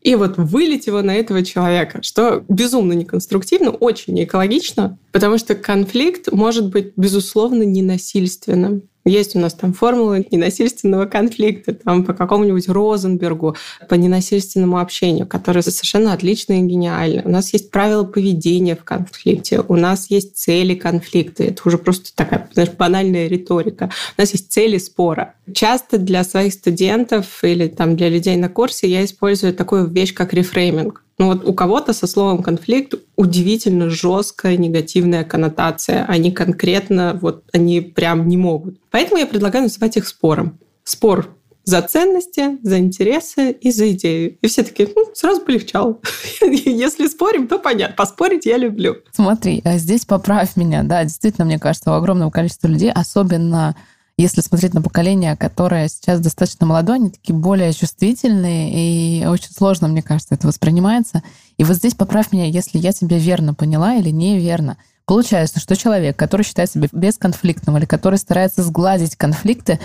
и 0.02 0.16
вот 0.16 0.38
вылить 0.38 0.88
его 0.88 1.02
на 1.02 1.16
этого 1.16 1.44
человека, 1.44 2.02
что 2.02 2.44
безумно 2.48 2.94
неконструктивно, 2.94 3.72
очень 3.72 4.14
неэкологично, 4.14 4.98
потому 5.12 5.38
что 5.38 5.56
конфликт 5.56 6.32
может 6.32 6.70
быть, 6.70 6.94
безусловно, 6.96 7.64
ненасильственным. 7.64 8.84
Есть 9.06 9.36
у 9.36 9.40
нас 9.40 9.54
там 9.54 9.74
формулы 9.74 10.28
ненасильственного 10.30 11.06
конфликта, 11.06 11.74
там 11.74 12.04
по 12.04 12.14
какому-нибудь 12.14 12.68
Розенбергу, 12.68 13.56
по 13.88 13.96
ненасильственному 13.96 14.80
общению, 14.80 15.26
которые 15.26 15.64
совершенно 15.64 16.14
отличные 16.14 16.62
и 16.62 16.66
гениальны. 16.66 17.24
У 17.26 17.30
нас 17.30 17.54
есть 17.54 17.72
правила 17.72 18.04
поведения 18.04 18.76
в 18.76 18.84
конфликте, 18.84 19.62
у 19.62 19.76
нас 19.76 20.10
есть 20.10 20.38
цели 20.38 20.76
конфликта. 20.76 21.44
Это 21.44 21.62
уже 21.66 21.78
просто 21.78 22.14
такая, 22.14 22.50
знаешь, 22.54 22.72
банальная 22.72 23.28
риторика. 23.28 23.90
У 24.18 24.22
нас 24.22 24.32
есть 24.34 24.52
цели 24.52 24.78
спора. 24.78 25.36
Часто 25.54 25.98
для 25.98 26.24
своих 26.24 26.54
студентов 26.54 27.44
или 27.44 27.68
там 27.68 27.96
для 27.96 28.10
людей 28.10 28.36
на 28.36 28.50
курсе 28.50 28.88
я 28.88 29.04
использую 29.06 29.54
такую 29.54 29.88
вещь, 29.88 30.14
как 30.14 30.34
рефрейминг. 30.34 31.04
Ну 31.20 31.28
вот 31.28 31.46
у 31.46 31.54
кого-то 31.54 31.92
со 31.92 32.08
словом 32.08 32.42
конфликт 32.42 32.96
удивительно 33.18 33.90
жесткая 33.90 34.56
негативная 34.56 35.26
коннотация. 35.26 36.06
Они 36.06 36.32
конкретно, 36.32 37.20
вот 37.22 37.44
они 37.52 37.82
прям 37.82 38.28
не 38.30 38.38
могут. 38.38 38.80
Поэтому 38.90 39.20
я 39.20 39.28
предлагаю 39.28 39.64
называть 39.64 39.98
их 39.98 40.08
спором. 40.08 40.58
Спор 40.86 41.36
за 41.66 41.82
ценности, 41.82 42.58
за 42.64 42.80
интересы 42.80 43.52
и 43.52 43.70
за 43.72 43.92
идею. 43.92 44.38
И 44.42 44.48
все 44.48 44.64
такие, 44.64 44.90
ну, 44.96 45.06
сразу 45.14 45.42
полегчало. 45.42 46.00
Если 46.42 47.08
спорим, 47.08 47.48
то 47.48 47.60
понятно. 47.60 47.96
Поспорить 47.96 48.46
я 48.46 48.58
люблю. 48.58 48.96
Смотри, 49.12 49.62
а 49.66 49.78
здесь 49.78 50.06
поправь 50.06 50.56
меня. 50.56 50.84
Да, 50.84 51.04
действительно, 51.04 51.46
мне 51.46 51.60
кажется, 51.60 51.92
у 51.92 51.96
огромного 51.96 52.32
количества 52.32 52.68
людей, 52.68 52.92
особенно 52.92 53.76
если 54.22 54.42
смотреть 54.42 54.74
на 54.74 54.82
поколение, 54.82 55.38
которое 55.38 55.88
сейчас 55.88 56.20
достаточно 56.20 56.66
молодое, 56.66 56.98
они 56.98 57.10
такие 57.10 57.34
более 57.34 57.72
чувствительные, 57.72 58.72
и 58.74 59.26
очень 59.26 59.52
сложно, 59.52 59.88
мне 59.88 60.02
кажется, 60.02 60.36
это 60.36 60.46
воспринимается. 60.46 61.24
И 61.58 61.64
вот 61.64 61.78
здесь 61.78 61.96
поправь 61.96 62.34
меня, 62.34 62.46
если 62.46 62.80
я 62.80 62.92
тебя 62.92 63.18
верно 63.18 63.54
поняла 63.54 63.96
или 63.96 64.10
неверно. 64.10 64.78
Получается, 65.06 65.60
что 65.60 65.76
человек, 65.76 66.18
который 66.18 66.44
считает 66.44 66.70
себя 66.70 66.90
бесконфликтным 66.92 67.78
или 67.78 67.86
который 67.86 68.20
старается 68.20 68.62
сгладить 68.62 69.16
конфликты, 69.16 69.80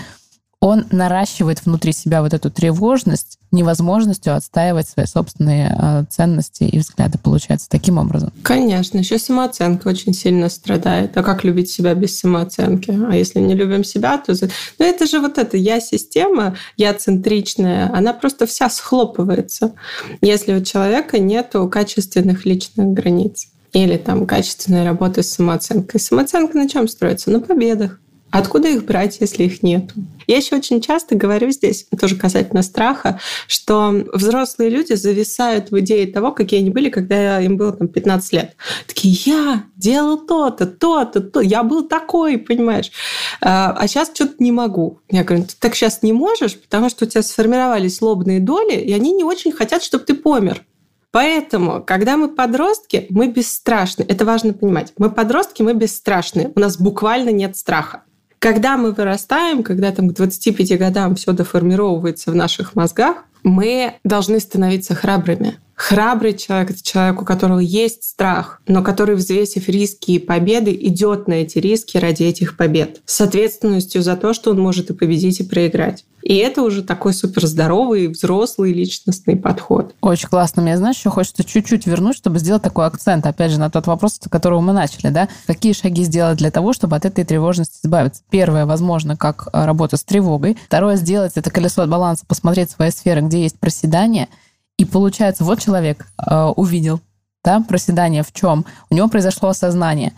он 0.65 0.85
наращивает 0.89 1.63
внутри 1.63 1.93
себя 1.93 2.23
вот 2.23 2.33
эту 2.33 2.49
тревожность 2.49 3.37
невозможностью 3.51 4.35
отстаивать 4.35 4.89
свои 4.89 5.05
собственные 5.05 5.77
э, 5.79 6.05
ценности 6.09 6.63
и 6.63 6.79
взгляды, 6.79 7.19
получается, 7.19 7.69
таким 7.69 7.99
образом. 7.99 8.33
Конечно, 8.41 8.97
еще 8.97 9.19
самооценка 9.19 9.89
очень 9.89 10.11
сильно 10.13 10.49
страдает. 10.49 11.15
А 11.15 11.21
как 11.21 11.43
любить 11.43 11.69
себя 11.69 11.93
без 11.93 12.17
самооценки? 12.17 12.99
А 13.07 13.15
если 13.15 13.41
не 13.41 13.53
любим 13.53 13.83
себя, 13.83 14.17
то... 14.17 14.33
Ну, 14.79 14.85
это 14.85 15.05
же 15.05 15.19
вот 15.19 15.37
это 15.37 15.55
я-система, 15.55 16.55
я-центричная, 16.77 17.95
она 17.95 18.13
просто 18.13 18.47
вся 18.47 18.67
схлопывается, 18.71 19.73
если 20.21 20.55
у 20.55 20.63
человека 20.63 21.19
нет 21.19 21.53
качественных 21.71 22.43
личных 22.45 22.87
границ 22.87 23.49
или 23.71 23.97
там 23.97 24.25
качественной 24.25 24.83
работы 24.83 25.21
с 25.21 25.29
самооценкой. 25.33 25.99
Самооценка 25.99 26.57
на 26.57 26.67
чем 26.67 26.87
строится? 26.87 27.29
На 27.29 27.39
победах. 27.39 27.99
Откуда 28.37 28.67
их 28.67 28.83
брать, 28.83 29.17
если 29.21 29.43
их 29.43 29.63
нет? 29.63 29.93
Я 30.27 30.35
еще 30.35 30.57
очень 30.57 30.81
часто 30.81 31.15
говорю 31.15 31.51
здесь, 31.51 31.87
тоже 31.97 32.17
касательно 32.17 32.63
страха, 32.63 33.17
что 33.47 33.91
взрослые 34.11 34.69
люди 34.69 34.91
зависают 34.91 35.71
в 35.71 35.79
идее 35.79 36.05
того, 36.07 36.33
какие 36.33 36.59
они 36.59 36.69
были, 36.69 36.89
когда 36.89 37.39
им 37.39 37.55
было 37.55 37.71
там 37.71 37.87
15 37.87 38.33
лет. 38.33 38.57
Такие, 38.87 39.15
я 39.25 39.63
делал 39.77 40.17
то-то, 40.17 40.65
то-то, 40.65 41.21
то, 41.21 41.39
я 41.39 41.63
был 41.63 41.87
такой, 41.87 42.37
понимаешь? 42.37 42.91
А, 43.39 43.71
а 43.71 43.87
сейчас 43.87 44.11
что-то 44.13 44.35
не 44.39 44.51
могу. 44.51 44.99
Я 45.09 45.23
говорю, 45.23 45.45
ты 45.45 45.53
так 45.57 45.73
сейчас 45.73 46.03
не 46.03 46.11
можешь, 46.11 46.59
потому 46.59 46.89
что 46.89 47.05
у 47.05 47.07
тебя 47.07 47.21
сформировались 47.21 48.01
лобные 48.01 48.41
доли, 48.41 48.75
и 48.75 48.91
они 48.91 49.13
не 49.13 49.23
очень 49.23 49.53
хотят, 49.53 49.81
чтобы 49.81 50.03
ты 50.03 50.13
помер. 50.13 50.65
Поэтому, 51.11 51.81
когда 51.81 52.17
мы 52.17 52.27
подростки, 52.27 53.07
мы 53.09 53.27
бесстрашны. 53.27 54.03
Это 54.05 54.25
важно 54.25 54.51
понимать. 54.51 54.91
Мы 54.97 55.09
подростки, 55.09 55.61
мы 55.61 55.73
бесстрашны. 55.73 56.51
У 56.53 56.59
нас 56.59 56.77
буквально 56.77 57.29
нет 57.29 57.55
страха. 57.55 58.03
Когда 58.45 58.77
мы 58.77 58.91
вырастаем, 58.91 59.63
когда 59.63 59.91
там 59.91 60.07
к 60.07 60.13
25 60.13 60.77
годам 60.77 61.15
все 61.15 61.31
доформировывается 61.31 62.29
в 62.29 62.35
наших 62.35 62.75
мозгах, 62.75 63.25
мы 63.41 63.95
должны 64.03 64.39
становиться 64.39 64.93
храбрыми. 64.93 65.55
Храбрый 65.75 66.33
человек— 66.33 66.69
это 66.71 66.83
человек, 66.83 67.21
у 67.21 67.25
которого 67.25 67.59
есть 67.59 68.03
страх, 68.03 68.61
но 68.65 68.81
который, 68.81 69.15
взвесив 69.15 69.67
риски 69.67 70.11
и 70.11 70.19
победы, 70.19 70.73
идет 70.73 71.27
на 71.27 71.33
эти 71.33 71.57
риски 71.57 71.97
ради 71.97 72.23
этих 72.23 72.55
побед. 72.55 73.01
С 73.05 73.19
ответственностью 73.19 74.01
за 74.01 74.15
то, 74.15 74.33
что 74.33 74.51
он 74.51 74.59
может 74.59 74.89
и 74.89 74.93
победить, 74.93 75.41
и 75.41 75.43
проиграть. 75.43 76.05
И 76.21 76.37
это 76.37 76.63
уже 76.63 76.81
такой 76.81 77.13
суперздоровый, 77.13 78.07
взрослый 78.07 78.73
личностный 78.73 79.35
подход. 79.35 79.93
Очень 80.01 80.27
классно. 80.27 80.63
Мне, 80.63 80.75
знаешь, 80.75 80.97
еще 80.97 81.11
хочется 81.11 81.43
чуть-чуть 81.43 81.85
вернуть, 81.85 82.17
чтобы 82.17 82.39
сделать 82.39 82.63
такой 82.63 82.87
акцент, 82.87 83.27
опять 83.27 83.51
же, 83.51 83.59
на 83.59 83.69
тот 83.69 83.85
вопрос, 83.85 84.15
с 84.19 84.29
которого 84.29 84.59
мы 84.59 84.73
начали, 84.73 85.11
да? 85.11 85.29
Какие 85.45 85.73
шаги 85.73 86.03
сделать 86.03 86.39
для 86.39 86.49
того, 86.49 86.73
чтобы 86.73 86.95
от 86.95 87.05
этой 87.05 87.25
тревожности 87.25 87.85
избавиться? 87.85 88.23
Первое, 88.31 88.65
возможно, 88.65 89.15
как 89.15 89.49
э, 89.53 89.65
работа 89.65 89.97
с 89.97 90.03
тревогой. 90.03 90.57
Второе, 90.65 90.95
сделать 90.95 91.33
это 91.35 91.51
колесо 91.51 91.83
от 91.83 91.89
баланса, 91.89 92.25
посмотреть 92.25 92.71
свои 92.71 92.89
сферы, 92.89 93.21
где 93.21 93.43
есть 93.43 93.59
проседание– 93.59 94.29
и 94.77 94.85
получается, 94.85 95.43
вот 95.43 95.59
человек 95.59 96.05
э, 96.17 96.35
увидел, 96.55 96.99
да, 97.43 97.61
проседание 97.61 98.23
в 98.23 98.33
чем? 98.33 98.65
У 98.89 98.95
него 98.95 99.07
произошло 99.07 99.49
осознание. 99.49 100.13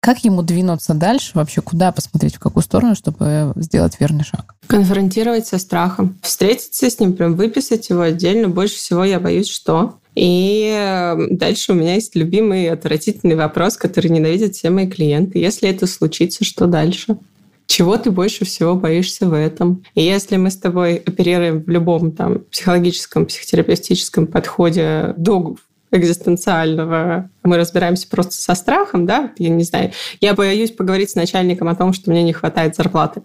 Как 0.00 0.24
ему 0.24 0.42
двинуться 0.42 0.94
дальше, 0.94 1.32
вообще 1.34 1.62
куда 1.62 1.90
посмотреть, 1.90 2.36
в 2.36 2.38
какую 2.38 2.62
сторону, 2.62 2.94
чтобы 2.94 3.52
сделать 3.56 3.98
верный 3.98 4.24
шаг? 4.24 4.54
Конфронтировать 4.66 5.46
со 5.46 5.58
страхом, 5.58 6.18
встретиться 6.22 6.88
с 6.88 7.00
ним, 7.00 7.14
прям 7.14 7.34
выписать 7.34 7.88
его 7.90 8.02
отдельно. 8.02 8.48
Больше 8.48 8.76
всего 8.76 9.04
я 9.04 9.18
боюсь, 9.18 9.48
что 9.48 9.98
и 10.16 10.72
э, 10.74 11.26
дальше 11.30 11.72
у 11.72 11.74
меня 11.74 11.94
есть 11.94 12.16
любимый 12.16 12.70
отвратительный 12.70 13.36
вопрос, 13.36 13.76
который 13.76 14.08
ненавидят 14.08 14.54
все 14.54 14.70
мои 14.70 14.88
клиенты. 14.88 15.38
Если 15.38 15.68
это 15.68 15.86
случится, 15.86 16.42
что 16.42 16.66
дальше? 16.66 17.18
Чего 17.66 17.96
ты 17.96 18.10
больше 18.10 18.44
всего 18.44 18.74
боишься 18.74 19.28
в 19.28 19.34
этом. 19.34 19.82
И 19.94 20.02
если 20.02 20.36
мы 20.36 20.50
с 20.50 20.56
тобой 20.56 20.96
оперируем 20.96 21.62
в 21.62 21.68
любом 21.68 22.12
там 22.12 22.40
психологическом, 22.50 23.26
психотерапевтическом 23.26 24.26
подходе 24.26 25.14
до 25.16 25.56
экзистенциального. 25.90 27.30
Мы 27.46 27.56
разбираемся 27.56 28.08
просто 28.08 28.32
со 28.32 28.54
страхом, 28.54 29.06
да, 29.06 29.32
я 29.38 29.48
не 29.48 29.64
знаю. 29.64 29.92
Я 30.20 30.34
боюсь 30.34 30.70
поговорить 30.70 31.10
с 31.10 31.14
начальником 31.14 31.68
о 31.68 31.74
том, 31.74 31.92
что 31.92 32.10
мне 32.10 32.22
не 32.22 32.32
хватает 32.32 32.76
зарплаты. 32.76 33.22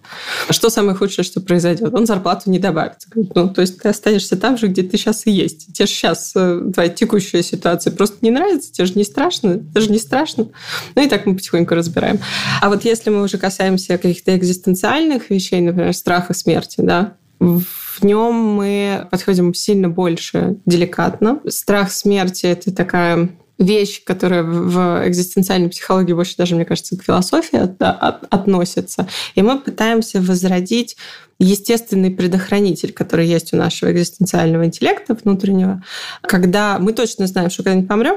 Что 0.50 0.70
самое 0.70 0.96
худшее, 0.96 1.24
что 1.24 1.40
произойдет? 1.40 1.92
Он 1.92 2.06
зарплату 2.06 2.50
не 2.50 2.58
добавит. 2.58 2.98
Ну, 3.14 3.48
то 3.48 3.60
есть 3.60 3.80
ты 3.80 3.88
останешься 3.88 4.36
там 4.36 4.56
же, 4.56 4.68
где 4.68 4.82
ты 4.82 4.96
сейчас 4.96 5.26
и 5.26 5.30
есть. 5.30 5.72
Тебе 5.72 5.86
же 5.86 5.92
сейчас 5.92 6.32
э, 6.34 6.70
твоя 6.72 6.88
текущая 6.88 7.42
ситуация 7.42 7.92
просто 7.92 8.18
не 8.22 8.30
нравится, 8.30 8.72
тебе 8.72 8.86
же 8.86 8.94
не 8.94 9.04
страшно, 9.04 9.60
это 9.70 9.80
же 9.80 9.90
не 9.90 9.98
страшно. 9.98 10.48
Ну 10.94 11.02
и 11.02 11.08
так 11.08 11.26
мы 11.26 11.34
потихоньку 11.34 11.74
разбираем. 11.74 12.18
А 12.60 12.68
вот 12.68 12.84
если 12.84 13.10
мы 13.10 13.22
уже 13.22 13.38
касаемся 13.38 13.98
каких-то 13.98 14.36
экзистенциальных 14.36 15.30
вещей, 15.30 15.60
например, 15.60 15.92
страха 15.94 16.34
смерти, 16.34 16.80
да, 16.80 17.14
в 17.38 18.04
нем 18.04 18.34
мы 18.34 19.06
подходим 19.10 19.52
сильно 19.52 19.88
больше 19.88 20.56
деликатно. 20.64 21.40
Страх 21.48 21.90
смерти— 21.90 22.46
это 22.46 22.72
такая 22.72 23.30
вещь, 23.62 24.02
которая 24.04 24.42
в 24.42 25.08
экзистенциальной 25.08 25.68
психологии 25.68 26.12
больше 26.12 26.36
даже, 26.36 26.54
мне 26.54 26.64
кажется, 26.64 26.96
к 26.96 27.02
философии 27.02 27.58
от, 27.58 27.80
от, 27.80 28.24
относится. 28.30 29.08
И 29.34 29.42
мы 29.42 29.58
пытаемся 29.58 30.20
возродить 30.20 30.96
естественный 31.38 32.10
предохранитель, 32.10 32.92
который 32.92 33.26
есть 33.26 33.52
у 33.52 33.56
нашего 33.56 33.92
экзистенциального 33.92 34.64
интеллекта 34.64 35.14
внутреннего, 35.14 35.82
когда 36.22 36.78
мы 36.78 36.92
точно 36.92 37.26
знаем, 37.26 37.50
что 37.50 37.62
когда-нибудь 37.62 37.88
помрем, 37.88 38.16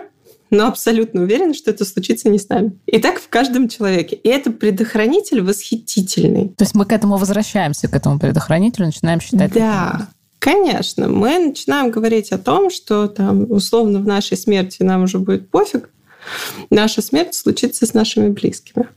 но 0.52 0.68
абсолютно 0.68 1.24
уверен, 1.24 1.54
что 1.54 1.72
это 1.72 1.86
случится 1.86 2.30
не 2.30 2.38
с 2.38 2.48
нами. 2.50 2.78
И 2.86 3.00
так 3.00 3.20
в 3.20 3.28
каждом 3.30 3.68
человеке. 3.68 4.16
И 4.16 4.30
это 4.30 4.52
предохранитель 4.52 5.42
восхитительный. 5.42 6.50
То 6.50 6.64
есть 6.64 6.76
мы 6.76 6.86
к 6.86 6.92
этому 6.92 7.18
возвращаемся, 7.18 7.88
к 7.88 7.96
этому 7.96 8.20
предохранителю, 8.20 8.86
начинаем 8.86 9.20
считать. 9.20 9.52
Да. 9.54 10.08
Конечно, 10.46 11.08
мы 11.08 11.40
начинаем 11.40 11.90
говорить 11.90 12.32
о 12.32 12.38
том, 12.38 12.70
что 12.70 13.08
там 13.08 13.52
условно 13.52 13.98
в 13.98 14.06
нашей 14.06 14.38
смерти 14.38 14.84
нам 14.84 15.02
уже 15.02 15.18
будет 15.18 15.50
пофиг, 15.50 15.90
наша 16.70 17.02
смерть 17.02 17.34
случится 17.34 17.88
с 17.88 17.96
нашими 17.96 18.30
близкими. 18.30 18.88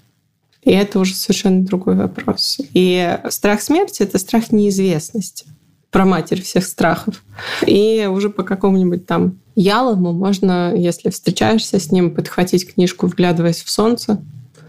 И 0.63 0.73
это 0.73 0.99
уже 0.99 1.15
совершенно 1.15 1.65
другой 1.65 1.95
вопрос. 1.95 2.59
И 2.75 3.19
страх 3.31 3.63
смерти— 3.63 4.03
это 4.05 4.19
страх 4.19 4.53
неизвестности 4.53 5.47
про 5.91 6.05
матерь 6.05 6.43
всех 6.43 6.67
страхов. 6.67 7.25
И 7.67 8.07
уже 8.13 8.29
по 8.29 8.43
какому-нибудь 8.43 9.07
там 9.07 9.39
ялому 9.55 10.13
можно, 10.13 10.75
если 10.77 11.09
встречаешься 11.09 11.81
с 11.81 11.91
ним, 11.91 12.15
подхватить 12.15 12.75
книжку, 12.75 13.07
вглядываясь 13.07 13.63
в 13.63 13.71
солнце, 13.71 14.23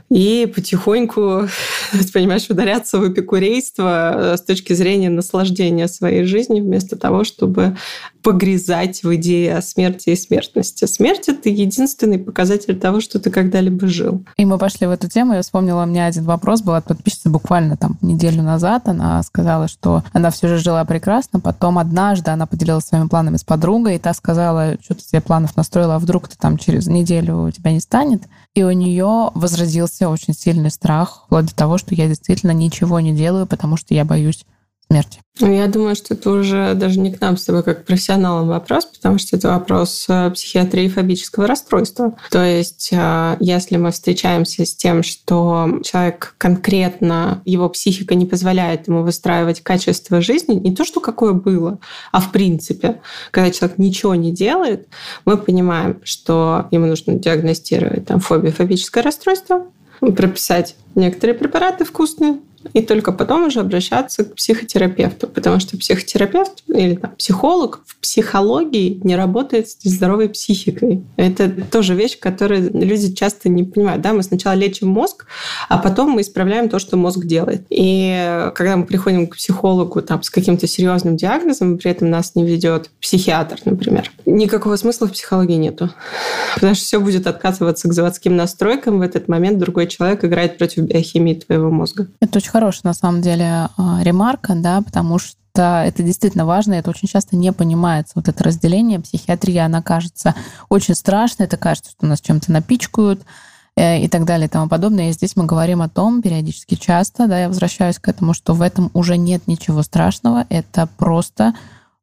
и 0.10 0.52
потихоньку, 0.54 1.48
понимаешь, 2.14 2.50
ударяться 2.50 2.98
в 2.98 3.12
эпикурейство 3.12 4.34
э, 4.34 4.38
с 4.38 4.42
точки 4.42 4.74
зрения 4.74 5.10
наслаждения 5.10 5.88
своей 5.88 6.24
жизнью, 6.24 6.64
вместо 6.64 6.98
того, 6.98 7.24
чтобы 7.24 7.78
погрязать 8.22 9.04
в 9.04 9.16
идее 9.16 9.58
о 9.58 9.62
смерти 9.62 10.10
и 10.10 10.16
смертности. 10.16 10.86
Смерть— 10.86 11.24
это 11.30 11.50
единственный 11.50 12.20
показатель 12.20 12.78
того, 12.78 13.02
что 13.02 13.20
ты 13.20 13.30
когда-либо 13.30 13.88
жил. 13.88 14.24
И 14.38 14.46
мы 14.46 14.58
пошли 14.58 14.88
в 14.88 14.92
эту 14.92 15.10
тему. 15.10 15.34
Я 15.34 15.42
вспомнила, 15.42 15.84
у 15.84 15.86
меня 15.86 16.06
один 16.06 16.24
вопрос 16.24 16.62
был 16.62 16.74
от 16.74 16.86
подписчицы 16.86 17.30
буквально 17.30 17.78
там 17.78 17.98
неделю 18.02 18.44
назад. 18.44 18.88
Она 18.88 19.22
сказала, 19.24 19.68
что 19.68 20.04
она 20.14 20.32
все 20.32 20.48
же 20.48 20.58
жила 20.58 20.84
прекрасно. 20.86 21.40
Потом 21.40 21.78
однажды 21.78 22.32
она 22.32 22.46
поделилась 22.46 22.86
своими 22.86 23.08
планами 23.08 23.38
с 23.38 23.44
подругой, 23.44 23.96
и 23.96 24.00
та 24.00 24.14
сказала, 24.14 24.76
что 24.82 24.96
ты 24.96 25.02
себе 25.02 25.22
планов 25.22 25.56
настроила, 25.56 25.96
а 25.96 26.00
вдруг 26.00 26.28
ты 26.28 26.38
там 26.38 26.58
через 26.58 26.88
неделю 26.88 27.44
у 27.44 27.52
тебя 27.52 27.72
не 27.72 27.80
станет. 27.80 28.24
И 28.56 28.64
у 28.64 28.72
нее 28.72 29.32
возразился 29.34 30.10
очень 30.10 30.34
сильный 30.34 30.72
страх, 30.72 31.24
вплоть 31.26 31.46
до 31.46 31.56
того, 31.56 31.78
что 31.78 31.96
я 31.96 32.08
действительно 32.08 32.52
ничего 32.52 33.00
не 33.00 33.14
делаю, 33.14 33.46
потому 33.46 33.78
что 33.78 33.94
я 33.94 34.06
боюсь 34.06 34.46
смерти. 34.90 35.20
Ну, 35.42 35.54
я 35.54 35.68
думаю, 35.68 35.96
что 35.96 36.16
это 36.16 36.32
уже 36.32 36.74
даже 36.74 37.00
не 37.00 37.14
к 37.14 37.22
нам 37.22 37.38
с 37.38 37.46
тобой 37.46 37.64
как 37.64 37.84
к 37.84 37.86
профессионалам 37.86 38.50
вопрос, 38.50 38.86
потому 38.86 39.20
что 39.20 39.38
это 39.38 39.50
вопрос 39.50 40.06
э, 40.10 40.32
психиатрии 40.32 40.86
и 40.86 40.90
фобического 40.90 41.48
расстройства. 41.48 42.16
То 42.30 42.44
есть, 42.44 42.90
э, 42.92 43.38
если 43.40 43.78
мы 43.78 43.92
встречаемся 43.92 44.66
с 44.66 44.76
тем, 44.76 45.02
что 45.02 45.80
человек 45.84 46.36
конкретно, 46.38 47.42
его 47.46 47.70
психика 47.70 48.16
не 48.16 48.26
позволяет 48.26 48.88
ему 48.90 49.04
выстраивать 49.04 49.62
качество 49.62 50.20
жизни, 50.20 50.56
не 50.56 50.76
то, 50.76 50.84
что 50.84 51.00
какое 51.00 51.34
было, 51.34 51.80
а 52.12 52.20
в 52.20 52.32
принципе, 52.32 53.00
когда 53.32 53.52
человек 53.52 53.78
ничего 53.78 54.16
не 54.16 54.34
делает, 54.34 54.90
мы 55.24 55.38
понимаем, 55.38 56.02
что 56.04 56.68
ему 56.72 56.88
нужно 56.88 57.14
диагностировать 57.14 58.06
там, 58.06 58.20
фобию, 58.20 58.52
фобическое 58.52 59.04
расстройство, 59.04 59.68
прописать 60.02 60.76
некоторые 60.96 61.38
препараты 61.38 61.86
вкусные, 61.86 62.40
и 62.74 62.82
только 62.82 63.12
потом 63.12 63.48
уже 63.48 63.60
обращаться 63.60 64.24
к 64.26 64.36
психотерапевту, 64.36 65.28
потому 65.28 65.60
что 65.60 65.78
психотерапевт 65.78 66.64
или 66.68 66.96
там, 66.96 67.12
психолог 67.18 67.82
в 67.86 67.98
психологии 67.98 69.00
не 69.04 69.16
работает 69.16 69.70
с 69.70 69.78
здоровой 69.84 70.30
психикой. 70.30 71.04
Это 71.18 71.50
тоже 71.50 71.96
вещь, 71.96 72.20
которую 72.20 72.72
люди 72.74 73.14
часто 73.14 73.50
не 73.50 73.64
понимают. 73.64 74.02
Да? 74.02 74.14
Мы 74.14 74.24
сначала 74.24 74.54
лечим 74.54 74.90
мозг, 74.90 75.26
а 75.68 75.78
потом 75.78 76.12
мы 76.12 76.22
исправляем 76.22 76.70
то, 76.70 76.80
что 76.80 76.98
мозг 76.98 77.26
делает. 77.26 77.66
И 77.70 78.50
когда 78.56 78.78
мы 78.78 78.86
приходим 78.86 79.28
к 79.28 79.36
психологу 79.36 80.02
там, 80.02 80.24
с 80.24 80.30
каким-то 80.30 80.68
серьезным 80.68 81.18
диагнозом, 81.18 81.78
при 81.78 81.92
этом 81.92 82.10
нас 82.10 82.36
не 82.36 82.46
ведет 82.46 82.90
психиатр, 83.02 83.60
например, 83.66 84.12
никакого 84.26 84.76
смысла 84.76 85.08
в 85.08 85.12
психологии 85.12 85.56
нету. 85.56 85.90
Потому 86.56 86.76
что 86.76 86.84
все 86.84 87.00
будет 87.00 87.28
откатываться 87.28 87.88
к 87.88 87.94
заводским 87.94 88.36
настройкам. 88.36 89.00
В 89.00 89.02
этот 89.02 89.28
момент 89.28 89.58
другой 89.60 89.88
человек 89.88 90.24
играет 90.26 90.58
против 90.58 90.84
биохимии 90.84 91.34
твоего 91.34 91.70
мозга. 91.70 92.08
Это 92.20 92.40
очень 92.40 92.49
хорошая, 92.50 92.82
на 92.86 92.94
самом 92.94 93.22
деле, 93.22 93.70
а, 93.78 94.00
ремарка, 94.02 94.56
да, 94.56 94.82
потому 94.82 95.20
что 95.20 95.38
это 95.86 96.04
действительно 96.04 96.46
важно, 96.46 96.74
это 96.74 96.90
очень 96.90 97.08
часто 97.08 97.36
не 97.36 97.52
понимается. 97.52 98.14
Вот 98.16 98.28
это 98.28 98.44
разделение, 98.44 99.00
психиатрия, 99.00 99.66
она 99.66 99.82
кажется 99.82 100.36
очень 100.70 100.96
страшной, 100.96 101.48
это 101.48 101.58
кажется, 101.58 101.92
что 101.92 102.06
нас 102.06 102.22
чем-то 102.22 102.52
напичкают, 102.52 103.22
э, 103.76 104.02
и 104.02 104.08
так 104.08 104.26
далее 104.26 104.48
и 104.48 104.50
тому 104.50 104.70
подобное. 104.70 105.10
И 105.10 105.14
здесь 105.14 105.36
мы 105.36 105.46
говорим 105.46 105.82
о 105.82 105.90
том 105.90 106.22
периодически 106.22 106.76
часто, 106.76 107.28
да, 107.28 107.40
я 107.40 107.48
возвращаюсь 107.48 108.00
к 108.00 108.08
этому, 108.08 108.34
что 108.34 108.54
в 108.54 108.62
этом 108.62 108.92
уже 108.94 109.18
нет 109.18 109.48
ничего 109.48 109.82
страшного, 109.84 110.46
это 110.50 110.88
просто 110.98 111.54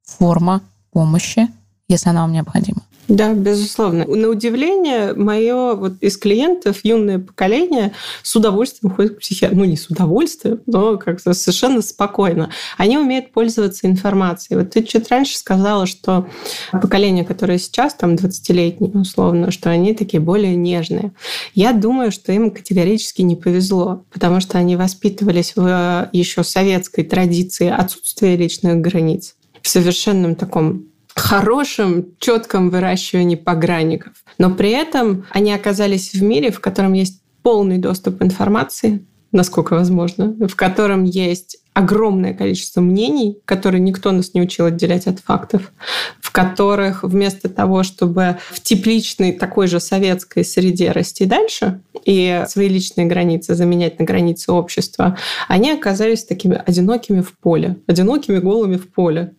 форма 0.02 0.60
помощи, 0.92 1.48
если 1.88 2.10
она 2.10 2.22
вам 2.22 2.32
необходима. 2.32 2.82
Да, 3.08 3.34
безусловно. 3.34 4.04
На 4.04 4.28
удивление, 4.28 5.14
мое 5.14 5.74
вот 5.74 5.94
из 6.00 6.16
клиентов 6.16 6.80
юное 6.82 7.20
поколение 7.20 7.92
с 8.22 8.34
удовольствием 8.34 8.92
ходит 8.92 9.16
к 9.16 9.20
психиатру. 9.20 9.58
Ну, 9.58 9.64
не 9.64 9.76
с 9.76 9.88
удовольствием, 9.88 10.60
но 10.66 10.96
как-то 10.98 11.32
совершенно 11.32 11.82
спокойно. 11.82 12.50
Они 12.76 12.98
умеют 12.98 13.30
пользоваться 13.32 13.86
информацией. 13.86 14.58
Вот 14.58 14.70
ты 14.70 14.82
чуть 14.82 15.08
раньше 15.08 15.38
сказала, 15.38 15.86
что 15.86 16.26
поколение, 16.72 17.24
которое 17.24 17.58
сейчас, 17.58 17.94
там, 17.94 18.14
20-летнее, 18.14 18.90
условно, 19.00 19.52
что 19.52 19.70
они 19.70 19.94
такие 19.94 20.20
более 20.20 20.56
нежные. 20.56 21.12
Я 21.54 21.72
думаю, 21.72 22.10
что 22.10 22.32
им 22.32 22.50
категорически 22.50 23.22
не 23.22 23.36
повезло, 23.36 24.04
потому 24.10 24.40
что 24.40 24.58
они 24.58 24.74
воспитывались 24.74 25.52
в 25.54 26.08
еще 26.12 26.42
советской 26.42 27.04
традиции 27.04 27.68
отсутствия 27.68 28.36
личных 28.36 28.80
границ 28.80 29.36
в 29.62 29.68
совершенном 29.68 30.34
таком 30.34 30.86
хорошем, 31.20 32.14
четком 32.18 32.70
выращивании 32.70 33.36
погранников. 33.36 34.12
Но 34.38 34.50
при 34.50 34.70
этом 34.70 35.26
они 35.30 35.52
оказались 35.52 36.12
в 36.12 36.22
мире, 36.22 36.50
в 36.50 36.60
котором 36.60 36.92
есть 36.92 37.22
полный 37.42 37.78
доступ 37.78 38.22
информации, 38.22 39.04
насколько 39.32 39.74
возможно, 39.74 40.36
в 40.46 40.54
котором 40.54 41.04
есть 41.04 41.58
огромное 41.74 42.32
количество 42.32 42.80
мнений, 42.80 43.38
которые 43.44 43.82
никто 43.82 44.10
нас 44.10 44.32
не 44.32 44.40
учил 44.40 44.64
отделять 44.64 45.06
от 45.06 45.20
фактов, 45.20 45.72
в 46.20 46.32
которых 46.32 47.02
вместо 47.02 47.50
того, 47.50 47.82
чтобы 47.82 48.38
в 48.50 48.60
тепличной 48.60 49.32
такой 49.32 49.66
же 49.66 49.78
советской 49.78 50.42
среде 50.42 50.90
расти 50.90 51.26
дальше 51.26 51.82
и 52.06 52.44
свои 52.48 52.68
личные 52.68 53.06
границы 53.06 53.54
заменять 53.54 53.98
на 53.98 54.06
границы 54.06 54.52
общества, 54.52 55.18
они 55.48 55.70
оказались 55.70 56.24
такими 56.24 56.62
одинокими 56.64 57.20
в 57.20 57.36
поле, 57.38 57.76
одинокими 57.86 58.38
голыми 58.38 58.76
в 58.76 58.90
поле. 58.90 59.34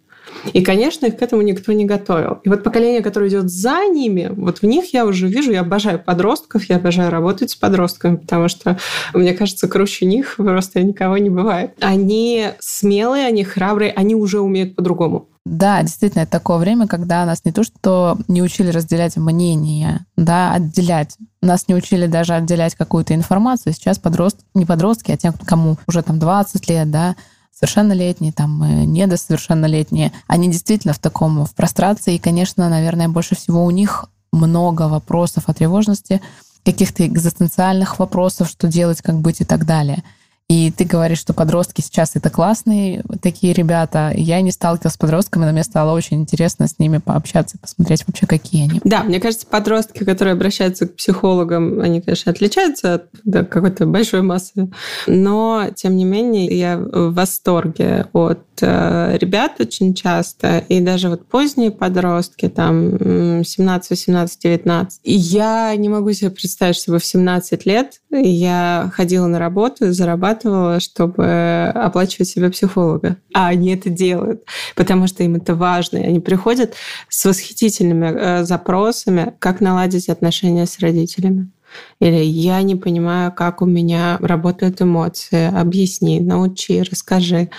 И, 0.53 0.61
конечно, 0.63 1.05
их 1.05 1.17
к 1.17 1.21
этому 1.21 1.41
никто 1.41 1.71
не 1.73 1.85
готовил. 1.85 2.39
И 2.43 2.49
вот 2.49 2.63
поколение, 2.63 3.01
которое 3.01 3.29
идет 3.29 3.49
за 3.49 3.85
ними, 3.87 4.31
вот 4.35 4.59
в 4.59 4.63
них 4.63 4.93
я 4.93 5.05
уже 5.05 5.27
вижу, 5.27 5.51
я 5.51 5.61
обожаю 5.61 5.99
подростков, 5.99 6.65
я 6.69 6.77
обожаю 6.77 7.11
работать 7.11 7.51
с 7.51 7.55
подростками, 7.55 8.17
потому 8.17 8.47
что, 8.47 8.77
мне 9.13 9.33
кажется, 9.33 9.67
круче 9.67 10.05
них 10.05 10.35
просто 10.37 10.81
никого 10.81 11.17
не 11.17 11.29
бывает. 11.29 11.71
Они 11.81 12.49
смелые, 12.59 13.27
они 13.27 13.43
храбрые, 13.43 13.91
они 13.91 14.15
уже 14.15 14.39
умеют 14.39 14.75
по-другому. 14.75 15.27
Да, 15.45 15.81
действительно, 15.81 16.23
это 16.23 16.33
такое 16.33 16.57
время, 16.57 16.87
когда 16.87 17.25
нас 17.25 17.45
не 17.45 17.53
то 17.53 17.63
что 17.63 18.17
не 18.27 18.41
учили 18.41 18.69
разделять 18.69 19.15
мнения, 19.15 20.05
да, 20.17 20.51
отделять. 20.53 21.15
Нас 21.41 21.69
не 21.69 21.75
учили 21.75 22.05
даже 22.05 22.33
отделять 22.33 22.75
какую-то 22.75 23.15
информацию. 23.15 23.71
Сейчас 23.71 23.97
подростки, 23.97 24.43
не 24.53 24.65
подростки, 24.65 25.11
а 25.11 25.17
те, 25.17 25.31
кому 25.45 25.77
уже 25.87 26.01
там 26.01 26.19
20 26.19 26.69
лет, 26.69 26.91
да, 26.91 27.15
совершеннолетние, 27.57 28.31
там, 28.31 28.61
э, 28.63 28.85
недосовершеннолетние, 28.85 30.11
они 30.27 30.49
действительно 30.49 30.93
в 30.93 30.99
таком, 30.99 31.43
в 31.43 31.53
прострации, 31.55 32.15
и, 32.15 32.19
конечно, 32.19 32.69
наверное, 32.69 33.09
больше 33.09 33.35
всего 33.35 33.65
у 33.65 33.71
них 33.71 34.05
много 34.31 34.83
вопросов 34.83 35.45
о 35.47 35.53
тревожности, 35.53 36.21
каких-то 36.63 37.07
экзистенциальных 37.07 37.97
вопросов, 37.97 38.49
что 38.49 38.67
делать, 38.67 39.01
как 39.01 39.19
быть 39.21 39.41
и 39.41 39.45
так 39.45 39.65
далее. 39.65 40.03
И 40.49 40.71
ты 40.71 40.85
говоришь, 40.85 41.19
что 41.19 41.33
подростки 41.33 41.81
сейчас 41.81 42.15
это 42.15 42.29
классные 42.29 43.03
такие 43.21 43.51
ребята. 43.51 44.13
Я 44.15 44.39
не 44.39 44.51
сталкивалась 44.51 44.93
с 44.93 44.97
подростками, 44.97 45.43
но 45.43 45.51
мне 45.51 45.63
стало 45.63 45.91
очень 45.93 46.21
интересно 46.21 46.69
с 46.69 46.79
ними 46.79 46.99
пообщаться, 46.99 47.57
посмотреть 47.57 48.05
вообще, 48.07 48.27
какие 48.27 48.63
они. 48.63 48.81
Да, 48.85 49.03
мне 49.03 49.19
кажется, 49.19 49.45
подростки, 49.45 50.05
которые 50.05 50.33
обращаются 50.33 50.87
к 50.87 50.95
психологам, 50.95 51.81
они, 51.81 52.01
конечно, 52.01 52.31
отличаются 52.31 52.93
от 52.95 53.09
да, 53.25 53.43
какой-то 53.43 53.85
большой 53.85 54.21
массы. 54.21 54.69
Но, 55.05 55.67
тем 55.75 55.97
не 55.97 56.05
менее, 56.05 56.45
я 56.57 56.77
в 56.77 57.13
восторге 57.13 58.07
от 58.13 58.46
ребят 58.61 59.59
очень 59.59 59.93
часто, 59.93 60.59
и 60.69 60.79
даже 60.79 61.09
вот 61.09 61.27
поздние 61.27 61.71
подростки, 61.71 62.49
там 62.49 63.43
17, 63.43 63.89
18, 63.89 64.41
19. 64.41 64.99
И 65.03 65.13
я 65.13 65.75
не 65.75 65.89
могу 65.89 66.11
себе 66.13 66.29
представить, 66.31 66.75
чтобы 66.75 66.99
в 66.99 67.05
17 67.05 67.65
лет 67.65 68.01
я 68.11 68.91
ходила 68.93 69.27
на 69.27 69.39
работу, 69.39 69.91
зарабатывала, 69.91 70.79
чтобы 70.79 71.71
оплачивать 71.73 72.29
себе 72.29 72.49
психолога. 72.49 73.17
А 73.33 73.47
они 73.47 73.73
это 73.73 73.89
делают, 73.89 74.43
потому 74.75 75.07
что 75.07 75.23
им 75.23 75.35
это 75.35 75.55
важно. 75.55 75.97
И 75.97 76.05
они 76.05 76.19
приходят 76.19 76.73
с 77.09 77.25
восхитительными 77.25 78.07
э, 78.07 78.43
запросами, 78.43 79.33
как 79.39 79.61
наладить 79.61 80.09
отношения 80.09 80.65
с 80.65 80.79
родителями. 80.79 81.51
Или 81.99 82.23
я 82.23 82.61
не 82.61 82.75
понимаю, 82.75 83.31
как 83.31 83.61
у 83.61 83.65
меня 83.65 84.17
работают 84.21 84.81
эмоции. 84.81 85.53
Объясни, 85.53 86.19
научи, 86.19 86.81
расскажи. 86.81 87.49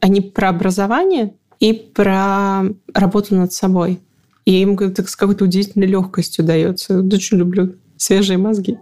Они 0.00 0.20
про 0.20 0.50
образование 0.50 1.34
и 1.60 1.72
про 1.72 2.64
работу 2.94 3.34
над 3.34 3.52
собой. 3.52 4.00
И 4.44 4.60
им 4.62 4.78
это 4.78 5.06
с 5.06 5.16
какой-то 5.16 5.44
удивительной 5.44 5.86
легкостью 5.86 6.44
дается. 6.44 7.00
Очень 7.00 7.38
люблю 7.38 7.74
свежие 7.96 8.38
мозги. 8.38 8.78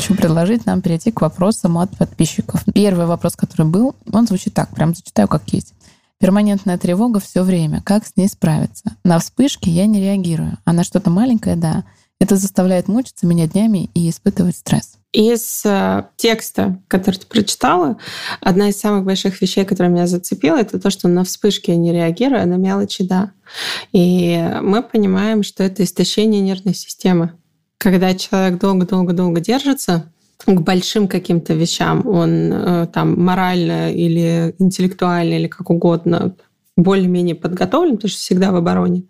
хочу 0.00 0.14
предложить 0.14 0.64
нам 0.64 0.80
перейти 0.80 1.10
к 1.10 1.20
вопросам 1.20 1.76
от 1.78 1.96
подписчиков. 1.96 2.62
Первый 2.72 3.06
вопрос, 3.06 3.34
который 3.34 3.66
был, 3.66 3.96
он 4.12 4.28
звучит 4.28 4.54
так, 4.54 4.68
прям 4.70 4.94
зачитаю 4.94 5.26
как 5.26 5.42
есть. 5.48 5.74
Перманентная 6.20 6.78
тревога 6.78 7.20
все 7.20 7.42
время. 7.42 7.82
Как 7.82 8.06
с 8.06 8.16
ней 8.16 8.28
справиться? 8.28 8.96
На 9.04 9.18
вспышки 9.18 9.68
я 9.68 9.86
не 9.86 10.00
реагирую, 10.00 10.58
а 10.64 10.72
на 10.72 10.84
что-то 10.84 11.10
маленькое— 11.10 11.56
да. 11.56 11.84
Это 12.20 12.34
заставляет 12.34 12.88
мучиться 12.88 13.26
меня 13.26 13.46
днями 13.46 13.90
и 13.94 14.10
испытывать 14.10 14.56
стресс. 14.56 14.94
Из 15.12 15.62
э, 15.64 16.04
текста, 16.16 16.82
который 16.88 17.14
ты 17.14 17.26
прочитала, 17.26 17.98
одна 18.40 18.70
из 18.70 18.80
самых 18.80 19.04
больших 19.04 19.40
вещей, 19.40 19.64
которая 19.64 19.92
меня 19.92 20.08
зацепила, 20.08 20.56
это 20.56 20.80
то, 20.80 20.90
что 20.90 21.06
на 21.06 21.22
вспышки 21.22 21.70
я 21.70 21.76
не 21.76 21.92
реагирую, 21.92 22.42
а 22.42 22.46
на 22.46 22.54
мелочи— 22.54 23.04
да. 23.04 23.30
И 23.92 24.36
мы 24.60 24.82
понимаем, 24.82 25.44
что 25.44 25.62
это 25.62 25.84
истощение 25.84 26.40
нервной 26.40 26.74
системы 26.74 27.38
когда 27.78 28.12
человек 28.14 28.60
долго-долго-долго 28.60 29.40
держится 29.40 30.12
к 30.46 30.60
большим 30.60 31.08
каким-то 31.08 31.54
вещам, 31.54 32.06
он 32.06 32.52
э, 32.52 32.86
там 32.92 33.20
морально 33.22 33.92
или 33.92 34.54
интеллектуально 34.58 35.34
или 35.34 35.48
как 35.48 35.70
угодно 35.70 36.34
более-менее 36.76 37.34
подготовлен, 37.34 37.96
потому 37.96 38.08
что 38.08 38.20
всегда 38.20 38.52
в 38.52 38.56
обороне. 38.56 39.02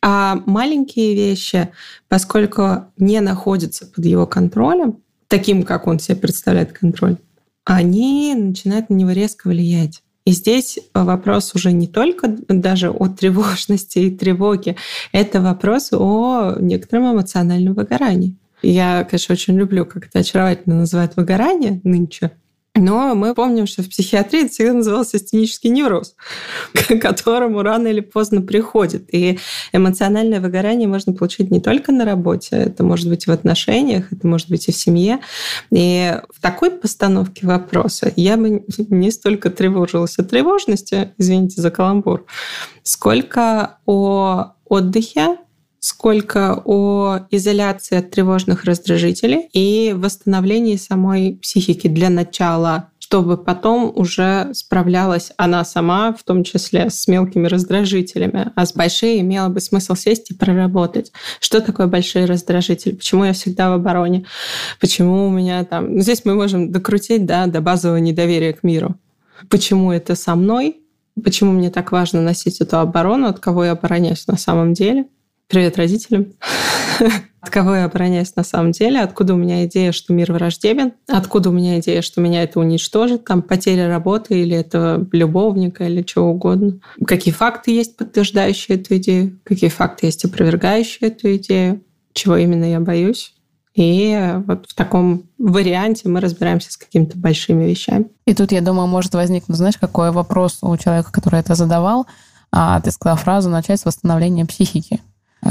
А 0.00 0.40
маленькие 0.46 1.14
вещи, 1.14 1.70
поскольку 2.08 2.84
не 2.96 3.20
находятся 3.20 3.86
под 3.86 4.04
его 4.06 4.26
контролем, 4.26 4.98
таким, 5.28 5.64
как 5.64 5.88
он 5.88 5.98
себе 5.98 6.16
представляет 6.16 6.72
контроль, 6.72 7.16
они 7.64 8.34
начинают 8.36 8.90
на 8.90 8.94
него 8.94 9.10
резко 9.10 9.48
влиять. 9.48 10.02
И 10.24 10.32
здесь 10.32 10.78
вопрос 10.94 11.54
уже 11.54 11.72
не 11.72 11.88
только 11.88 12.28
даже 12.48 12.90
о 12.90 13.08
тревожности 13.08 13.98
и 13.98 14.16
тревоге, 14.16 14.76
это 15.12 15.40
вопрос 15.40 15.92
о 15.92 16.56
некотором 16.60 17.12
эмоциональном 17.12 17.74
выгорании. 17.74 18.36
Я, 18.68 19.04
конечно, 19.04 19.32
очень 19.32 19.56
люблю, 19.56 19.86
как 19.86 20.06
это 20.06 20.18
очаровательно 20.18 20.74
называют 20.74 21.16
выгорание 21.16 21.80
нынче. 21.84 22.32
Но 22.74 23.14
мы 23.14 23.32
помним, 23.32 23.66
что 23.66 23.82
в 23.82 23.88
психиатрии 23.88 24.44
это 24.44 24.52
всегда 24.52 24.74
назывался 24.74 25.16
астенический 25.16 25.70
невроз, 25.70 26.14
к 26.88 26.98
которому 26.98 27.62
рано 27.62 27.86
или 27.86 28.00
поздно 28.00 28.42
приходит. 28.42 29.04
И 29.14 29.38
эмоциональное 29.72 30.40
выгорание 30.40 30.88
можно 30.88 31.12
получить 31.12 31.50
не 31.50 31.60
только 31.60 31.92
на 31.92 32.04
работе, 32.04 32.56
это 32.56 32.82
может 32.82 33.08
быть 33.08 33.26
и 33.26 33.30
в 33.30 33.32
отношениях, 33.32 34.12
это 34.12 34.26
может 34.26 34.50
быть 34.50 34.68
и 34.68 34.72
в 34.72 34.76
семье. 34.76 35.20
И 35.70 36.20
в 36.34 36.40
такой 36.42 36.72
постановке 36.72 37.46
вопроса 37.46 38.12
я 38.16 38.36
бы 38.36 38.64
не 38.90 39.12
столько 39.12 39.48
тревожилась 39.48 40.18
о 40.18 40.24
тревожности, 40.24 41.12
извините 41.18 41.62
за 41.62 41.70
каламбур, 41.70 42.26
сколько 42.82 43.78
о 43.86 44.54
отдыхе, 44.64 45.38
сколько 45.86 46.60
о 46.64 47.20
изоляции 47.30 47.98
от 47.98 48.10
тревожных 48.10 48.64
раздражителей 48.64 49.48
и 49.52 49.94
восстановлении 49.96 50.74
самой 50.74 51.38
психики 51.40 51.86
для 51.86 52.10
начала 52.10 52.90
чтобы 52.98 53.36
потом 53.36 53.92
уже 53.94 54.52
справлялась 54.52 55.30
она 55.36 55.64
сама, 55.64 56.12
в 56.12 56.24
том 56.24 56.42
числе 56.42 56.90
с 56.90 57.06
мелкими 57.06 57.46
раздражителями. 57.46 58.50
А 58.56 58.66
с 58.66 58.72
большими 58.72 59.20
имело 59.20 59.48
бы 59.48 59.60
смысл 59.60 59.94
сесть 59.94 60.32
и 60.32 60.34
проработать. 60.34 61.12
Что 61.38 61.60
такое 61.60 61.86
большие 61.86 62.24
раздражители? 62.24 62.96
Почему 62.96 63.24
я 63.24 63.32
всегда 63.32 63.70
в 63.70 63.74
обороне? 63.74 64.26
Почему 64.80 65.28
у 65.28 65.30
меня 65.30 65.64
там... 65.64 65.94
Ну, 65.94 66.00
здесь 66.00 66.24
мы 66.24 66.34
можем 66.34 66.72
докрутить 66.72 67.26
да, 67.26 67.46
до 67.46 67.60
базового 67.60 67.98
недоверия 67.98 68.52
к 68.52 68.64
миру. 68.64 68.96
Почему 69.48 69.92
это 69.92 70.16
со 70.16 70.34
мной? 70.34 70.80
Почему 71.22 71.52
мне 71.52 71.70
так 71.70 71.92
важно 71.92 72.20
носить 72.22 72.60
эту 72.60 72.78
оборону? 72.78 73.28
От 73.28 73.38
кого 73.38 73.66
я 73.66 73.72
обороняюсь 73.72 74.26
на 74.26 74.36
самом 74.36 74.74
деле? 74.74 75.06
Привет 75.48 75.76
родителям. 75.76 76.32
От 77.40 77.50
кого 77.50 77.76
я 77.76 77.84
обороняюсь 77.84 78.34
на 78.34 78.42
самом 78.42 78.72
деле? 78.72 79.00
Откуда 79.00 79.34
у 79.34 79.36
меня 79.36 79.64
идея, 79.66 79.92
что 79.92 80.12
мир 80.12 80.32
враждебен? 80.32 80.94
Откуда 81.06 81.50
у 81.50 81.52
меня 81.52 81.78
идея, 81.78 82.02
что 82.02 82.20
меня 82.20 82.42
это 82.42 82.58
уничтожит? 82.58 83.24
Там 83.24 83.42
потеря 83.42 83.88
работы 83.88 84.40
или 84.40 84.56
этого 84.56 85.06
любовника 85.12 85.84
или 85.84 86.02
чего 86.02 86.30
угодно? 86.30 86.80
Какие 87.06 87.32
факты 87.32 87.70
есть, 87.70 87.96
подтверждающие 87.96 88.76
эту 88.76 88.96
идею? 88.96 89.38
Какие 89.44 89.70
факты 89.70 90.06
есть, 90.06 90.24
опровергающие 90.24 91.10
эту 91.10 91.36
идею? 91.36 91.80
Чего 92.12 92.36
именно 92.36 92.64
я 92.64 92.80
боюсь? 92.80 93.32
И 93.76 94.18
вот 94.48 94.66
в 94.68 94.74
таком 94.74 95.28
варианте 95.38 96.08
мы 96.08 96.20
разбираемся 96.20 96.72
с 96.72 96.76
какими-то 96.76 97.16
большими 97.16 97.66
вещами. 97.66 98.06
И 98.26 98.34
тут, 98.34 98.50
я 98.50 98.62
думаю, 98.62 98.88
может 98.88 99.14
возникнуть, 99.14 99.58
знаешь, 99.58 99.76
какой 99.78 100.10
вопрос 100.10 100.58
у 100.62 100.76
человека, 100.76 101.12
который 101.12 101.38
это 101.38 101.54
задавал. 101.54 102.08
А 102.50 102.80
ты 102.80 102.90
сказала 102.90 103.16
фразу 103.16 103.48
«начать 103.48 103.78
с 103.78 103.84
восстановления 103.84 104.44
психики» 104.44 105.00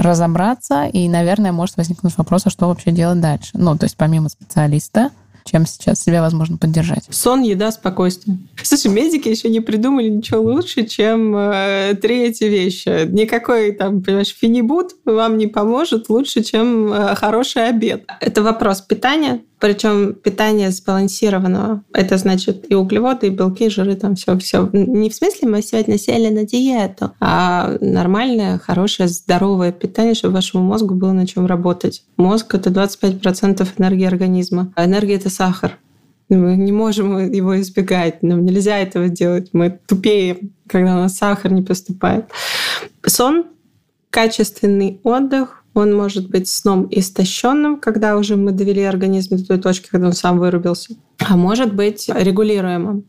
разобраться, 0.02 0.86
и, 0.86 1.08
наверное, 1.08 1.52
может 1.52 1.78
возникнуть 1.78 2.18
вопрос, 2.18 2.44
а 2.46 2.50
что 2.50 2.68
вообще 2.68 2.92
делать 2.92 3.20
дальше. 3.20 3.52
Ну, 3.54 3.78
то 3.78 3.86
есть 3.86 3.98
помимо 3.98 4.30
специалиста, 4.30 5.12
чем 5.46 5.68
сейчас 5.68 6.02
себя 6.02 6.22
возможно 6.22 6.58
поддержать. 6.58 7.06
Сон, 7.12 7.44
еда, 7.44 7.72
спокойствие. 7.72 8.38
Слушай, 8.62 8.92
медики 8.92 9.30
еще 9.30 9.50
не 9.50 9.60
придумали 9.60 10.10
ничего 10.10 10.42
лучше, 10.42 10.86
чем 10.86 11.36
э, 11.36 11.94
три 12.02 12.24
эти 12.24 12.46
вещи. 12.46 13.08
Никакой 13.08 13.72
там, 13.72 14.02
понимаешь, 14.02 14.36
финибут 14.36 14.94
вам 15.06 15.38
не 15.38 15.46
поможет 15.46 16.10
лучше, 16.10 16.44
чем 16.44 16.92
э, 16.92 17.16
хороший 17.16 17.70
обед. 17.70 18.06
Это 18.22 18.42
вопрос 18.42 18.82
питания, 18.82 19.42
причем 19.66 20.14
питание 20.14 20.70
сбалансированного. 20.70 21.84
Это 21.92 22.18
значит 22.18 22.72
и 22.72 22.76
углеводы, 22.76 23.26
и 23.26 23.30
белки, 23.32 23.66
и 23.66 23.70
жиры, 23.70 23.96
там 23.96 24.14
все, 24.14 24.38
все. 24.38 24.70
Не 24.72 25.10
в 25.10 25.16
смысле 25.16 25.48
мы 25.48 25.64
сегодня 25.64 25.98
сели 25.98 26.30
на 26.30 26.46
диету, 26.46 27.14
а 27.20 27.76
нормальное, 27.82 28.60
хорошее, 28.60 29.10
здоровое 29.10 29.72
питание, 29.72 30.14
чтобы 30.14 30.36
вашему 30.36 30.64
мозгу 30.64 30.94
было 30.94 31.14
на 31.14 31.26
чем 31.26 31.48
работать. 31.48 32.04
Мозг— 32.16 32.54
это 32.54 32.70
25% 32.70 33.68
энергии 33.80 34.06
организма. 34.06 34.72
А 34.76 34.86
энергия— 34.86 35.16
это 35.16 35.32
сахар. 35.32 35.80
Мы 36.30 36.56
не 36.58 36.72
можем 36.72 37.32
его 37.32 37.60
избегать, 37.60 38.22
нам 38.22 38.46
нельзя 38.46 38.78
этого 38.78 39.10
делать. 39.10 39.50
Мы 39.54 39.80
тупеем, 39.88 40.52
когда 40.68 40.94
у 40.96 41.00
нас 41.00 41.18
сахар 41.18 41.52
не 41.52 41.64
поступает. 41.64 42.26
Сон, 43.04 43.46
качественный 44.12 45.02
отдых, 45.02 45.65
он 45.76 45.94
может 45.94 46.30
быть 46.30 46.50
сном 46.50 46.88
истощенным, 46.90 47.80
когда 47.80 48.18
уже 48.18 48.38
мы 48.38 48.52
довели 48.52 48.82
организм 48.82 49.38
до 49.38 49.46
той 49.46 49.58
точки, 49.60 49.90
когда 49.90 50.08
он 50.08 50.14
сам 50.14 50.40
вырубился. 50.40 50.96
А 51.20 51.36
может 51.36 51.76
быть 51.76 52.10
регулируемым. 52.10 53.06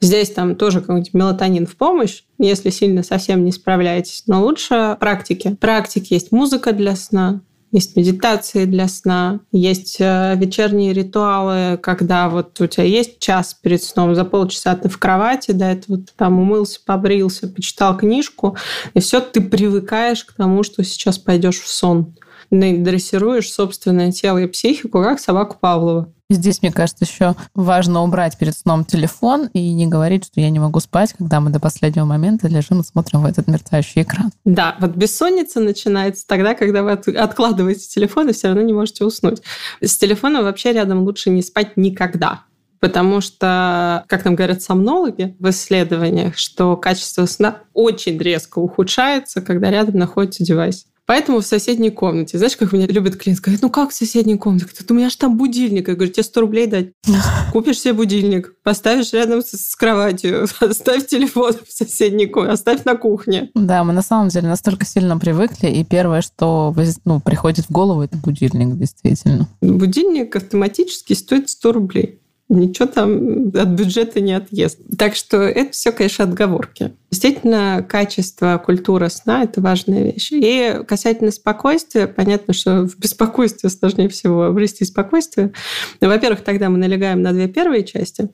Здесь 0.00 0.30
там 0.30 0.56
тоже 0.56 0.80
какой-нибудь 0.80 1.14
мелатонин 1.14 1.66
в 1.66 1.76
помощь, 1.76 2.24
если 2.38 2.70
сильно 2.70 3.04
совсем 3.04 3.44
не 3.44 3.52
справляетесь. 3.52 4.24
Но 4.26 4.42
лучше 4.42 4.96
практики. 4.98 5.56
Практики 5.60 6.14
есть 6.14 6.32
музыка 6.32 6.72
для 6.72 6.96
сна, 6.96 7.40
есть 7.72 7.96
медитации 7.96 8.66
для 8.66 8.86
сна, 8.86 9.40
есть 9.50 9.96
э, 9.98 10.34
вечерние 10.36 10.92
ритуалы, 10.92 11.78
когда 11.78 12.28
вот 12.28 12.60
у 12.60 12.66
тебя 12.66 12.84
есть 12.84 13.18
час 13.18 13.54
перед 13.54 13.82
сном, 13.82 14.14
за 14.14 14.24
полчаса 14.24 14.76
ты 14.76 14.88
в 14.88 14.98
кровати, 14.98 15.52
да, 15.52 15.72
это 15.72 15.84
вот 15.88 16.12
там 16.16 16.38
умылся, 16.38 16.80
побрился, 16.84 17.48
почитал 17.48 17.96
книжку, 17.96 18.56
и 18.92 19.00
все, 19.00 19.20
ты 19.20 19.40
привыкаешь 19.40 20.24
к 20.24 20.34
тому, 20.34 20.62
что 20.62 20.84
сейчас 20.84 21.18
пойдешь 21.18 21.60
в 21.60 21.68
сон. 21.68 22.14
Дрессируешь 22.50 23.50
собственное 23.50 24.12
тело 24.12 24.36
и 24.36 24.46
психику, 24.46 25.02
как 25.02 25.18
собаку 25.18 25.56
Павлова. 25.58 26.12
Здесь, 26.32 26.62
мне 26.62 26.72
кажется, 26.72 27.04
еще 27.04 27.34
важно 27.54 28.02
убрать 28.02 28.38
перед 28.38 28.56
сном 28.56 28.84
телефон 28.84 29.48
и 29.52 29.72
не 29.72 29.86
говорить, 29.86 30.26
что 30.26 30.40
я 30.40 30.50
не 30.50 30.58
могу 30.58 30.80
спать, 30.80 31.14
когда 31.16 31.40
мы 31.40 31.50
до 31.50 31.60
последнего 31.60 32.04
момента 32.04 32.48
лежим 32.48 32.80
и 32.80 32.84
смотрим 32.84 33.22
в 33.22 33.26
этот 33.26 33.46
мерцающий 33.48 34.02
экран. 34.02 34.32
Да, 34.44 34.76
вот 34.80 34.92
бессонница 34.96 35.60
начинается 35.60 36.26
тогда, 36.26 36.54
когда 36.54 36.82
вы 36.82 36.92
откладываете 36.92 37.86
телефон 37.88 38.28
и 38.28 38.32
все 38.32 38.48
равно 38.48 38.62
не 38.62 38.72
можете 38.72 39.04
уснуть. 39.04 39.42
С 39.80 39.96
телефоном 39.96 40.44
вообще 40.44 40.72
рядом 40.72 41.02
лучше 41.02 41.30
не 41.30 41.42
спать 41.42 41.76
никогда. 41.76 42.42
Потому 42.80 43.20
что, 43.20 44.04
как 44.08 44.24
нам 44.24 44.34
говорят 44.34 44.60
сомнологи 44.60 45.36
в 45.38 45.50
исследованиях, 45.50 46.36
что 46.36 46.76
качество 46.76 47.26
сна 47.26 47.58
очень 47.74 48.18
резко 48.18 48.58
ухудшается, 48.58 49.40
когда 49.40 49.70
рядом 49.70 49.98
находится 49.98 50.42
девайс. 50.42 50.86
Поэтому 51.06 51.40
в 51.40 51.46
соседней 51.46 51.90
комнате. 51.90 52.38
Знаешь, 52.38 52.56
как 52.56 52.72
меня 52.72 52.86
любят 52.86 53.16
клиенты? 53.16 53.42
Говорят, 53.42 53.62
ну 53.62 53.70
как 53.70 53.90
в 53.90 53.94
соседней 53.94 54.38
комнате? 54.38 54.66
У 54.88 54.94
меня 54.94 55.10
же 55.10 55.16
там 55.16 55.36
будильник. 55.36 55.88
Я 55.88 55.94
говорю, 55.94 56.12
тебе 56.12 56.22
100 56.22 56.40
рублей 56.40 56.66
дать. 56.66 56.92
Купишь 57.52 57.80
себе 57.80 57.94
будильник, 57.94 58.54
поставишь 58.62 59.12
рядом 59.12 59.42
с, 59.42 59.50
с 59.50 59.74
кроватью, 59.76 60.46
оставь 60.60 61.06
телефон 61.06 61.54
в 61.66 61.72
соседней 61.72 62.26
комнате, 62.26 62.54
оставь 62.54 62.84
на 62.84 62.96
кухне. 62.96 63.50
Да, 63.54 63.84
мы 63.84 63.92
на 63.92 64.02
самом 64.02 64.28
деле 64.28 64.48
настолько 64.48 64.84
сильно 64.84 65.18
привыкли, 65.18 65.68
и 65.68 65.84
первое, 65.84 66.22
что 66.22 66.74
ну, 67.04 67.20
приходит 67.20 67.66
в 67.66 67.70
голову, 67.70 68.02
это 68.02 68.16
будильник, 68.16 68.76
действительно. 68.76 69.48
Будильник 69.60 70.34
автоматически 70.36 71.14
стоит 71.14 71.50
100 71.50 71.72
рублей 71.72 72.21
ничего 72.48 72.86
там 72.86 73.48
от 73.48 73.68
бюджета 73.68 74.20
не 74.20 74.32
отъест. 74.34 74.78
Так 74.98 75.14
что 75.14 75.38
это 75.38 75.72
все, 75.72 75.92
конечно, 75.92 76.24
отговорки. 76.24 76.92
Действительно, 77.10 77.84
качество, 77.88 78.60
культура 78.64 79.08
сна– 79.08 79.42
это 79.44 79.60
важная 79.60 80.12
вещь. 80.12 80.30
И 80.32 80.80
касательно 80.86 81.30
спокойствия, 81.30 82.06
понятно, 82.06 82.54
что 82.54 82.86
в 82.86 82.98
беспокойстве 82.98 83.68
сложнее 83.70 84.08
всего 84.08 84.44
обрести 84.44 84.84
спокойствие. 84.84 85.52
Во-первых, 86.00 86.42
тогда 86.42 86.68
мы 86.68 86.78
налегаем 86.78 87.22
на 87.22 87.32
две 87.32 87.48
первые 87.48 87.84
части, 87.84 88.28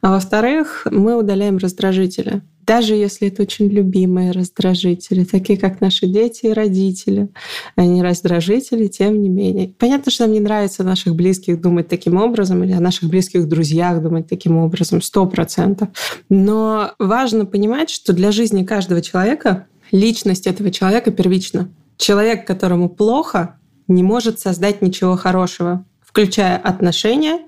а 0.00 0.12
во-вторых, 0.12 0.86
мы 0.90 1.16
удаляем 1.16 1.58
раздражители 1.58 2.42
даже 2.64 2.94
если 2.94 3.28
это 3.28 3.42
очень 3.42 3.68
любимые 3.68 4.30
раздражители, 4.30 5.24
такие 5.24 5.58
как 5.58 5.80
наши 5.80 6.06
дети 6.06 6.46
и 6.46 6.52
родители, 6.52 7.28
они 7.76 8.02
раздражители, 8.02 8.86
тем 8.86 9.20
не 9.20 9.28
менее. 9.28 9.74
Понятно, 9.78 10.10
что 10.10 10.24
нам 10.24 10.32
не 10.32 10.40
нравится 10.40 10.84
наших 10.84 11.14
близких 11.14 11.60
думать 11.60 11.88
таким 11.88 12.16
образом 12.16 12.62
или 12.62 12.72
о 12.72 12.80
наших 12.80 13.08
близких 13.08 13.41
друзьях 13.46 14.02
думать 14.02 14.28
таким 14.28 14.56
образом, 14.56 15.02
сто 15.02 15.26
процентов. 15.26 15.88
Но 16.28 16.92
важно 16.98 17.46
понимать, 17.46 17.90
что 17.90 18.12
для 18.12 18.32
жизни 18.32 18.64
каждого 18.64 19.00
человека 19.00 19.66
личность 19.90 20.46
этого 20.46 20.70
человека 20.70 21.10
первична. 21.10 21.68
Человек, 21.96 22.46
которому 22.46 22.88
плохо, 22.88 23.56
не 23.88 24.02
может 24.02 24.40
создать 24.40 24.82
ничего 24.82 25.16
хорошего, 25.16 25.84
включая 26.00 26.56
отношения, 26.56 27.40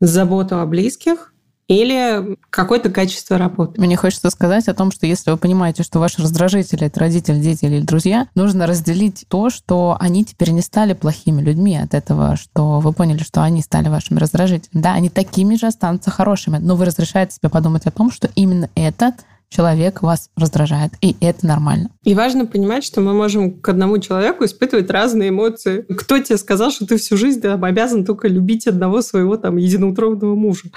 заботу 0.00 0.58
о 0.58 0.66
близких, 0.66 1.31
или 1.72 2.36
какое-то 2.50 2.90
качество 2.90 3.38
работы. 3.38 3.80
Мне 3.80 3.96
хочется 3.96 4.28
сказать 4.30 4.68
о 4.68 4.74
том, 4.74 4.90
что 4.90 5.06
если 5.06 5.30
вы 5.30 5.36
понимаете, 5.38 5.82
что 5.82 5.98
ваши 5.98 6.20
раздражители— 6.20 6.86
это 6.88 7.00
родители, 7.00 7.40
дети 7.40 7.64
или 7.64 7.80
друзья, 7.80 8.28
нужно 8.34 8.66
разделить 8.66 9.24
то, 9.28 9.48
что 9.48 9.96
они 9.98 10.24
теперь 10.24 10.50
не 10.50 10.60
стали 10.60 10.92
плохими 10.92 11.40
людьми 11.40 11.76
от 11.76 11.94
этого, 11.94 12.36
что 12.36 12.80
вы 12.80 12.92
поняли, 12.92 13.22
что 13.22 13.42
они 13.42 13.62
стали 13.62 13.88
вашими 13.88 14.18
раздражителями. 14.18 14.82
Да, 14.82 14.92
они 14.92 15.08
такими 15.08 15.54
же 15.56 15.66
останутся 15.66 16.10
хорошими, 16.10 16.58
но 16.58 16.76
вы 16.76 16.84
разрешаете 16.84 17.36
себе 17.36 17.48
подумать 17.48 17.86
о 17.86 17.90
том, 17.90 18.10
что 18.10 18.28
именно 18.34 18.68
этот 18.74 19.14
человек 19.52 20.02
вас 20.02 20.30
раздражает, 20.36 20.92
и 21.00 21.16
это 21.20 21.46
нормально. 21.46 21.90
И 22.04 22.14
важно 22.14 22.46
понимать, 22.46 22.84
что 22.84 23.00
мы 23.00 23.12
можем 23.12 23.60
к 23.60 23.68
одному 23.68 23.98
человеку 23.98 24.44
испытывать 24.44 24.90
разные 24.90 25.28
эмоции. 25.28 25.84
Кто 25.96 26.18
тебе 26.18 26.38
сказал, 26.38 26.70
что 26.70 26.86
ты 26.86 26.96
всю 26.96 27.16
жизнь 27.16 27.40
там, 27.40 27.62
обязан 27.62 28.04
только 28.04 28.28
любить 28.28 28.66
одного 28.66 29.02
своего 29.02 29.36
там 29.36 29.58
единоутробного 29.58 30.34
мужа? 30.34 30.70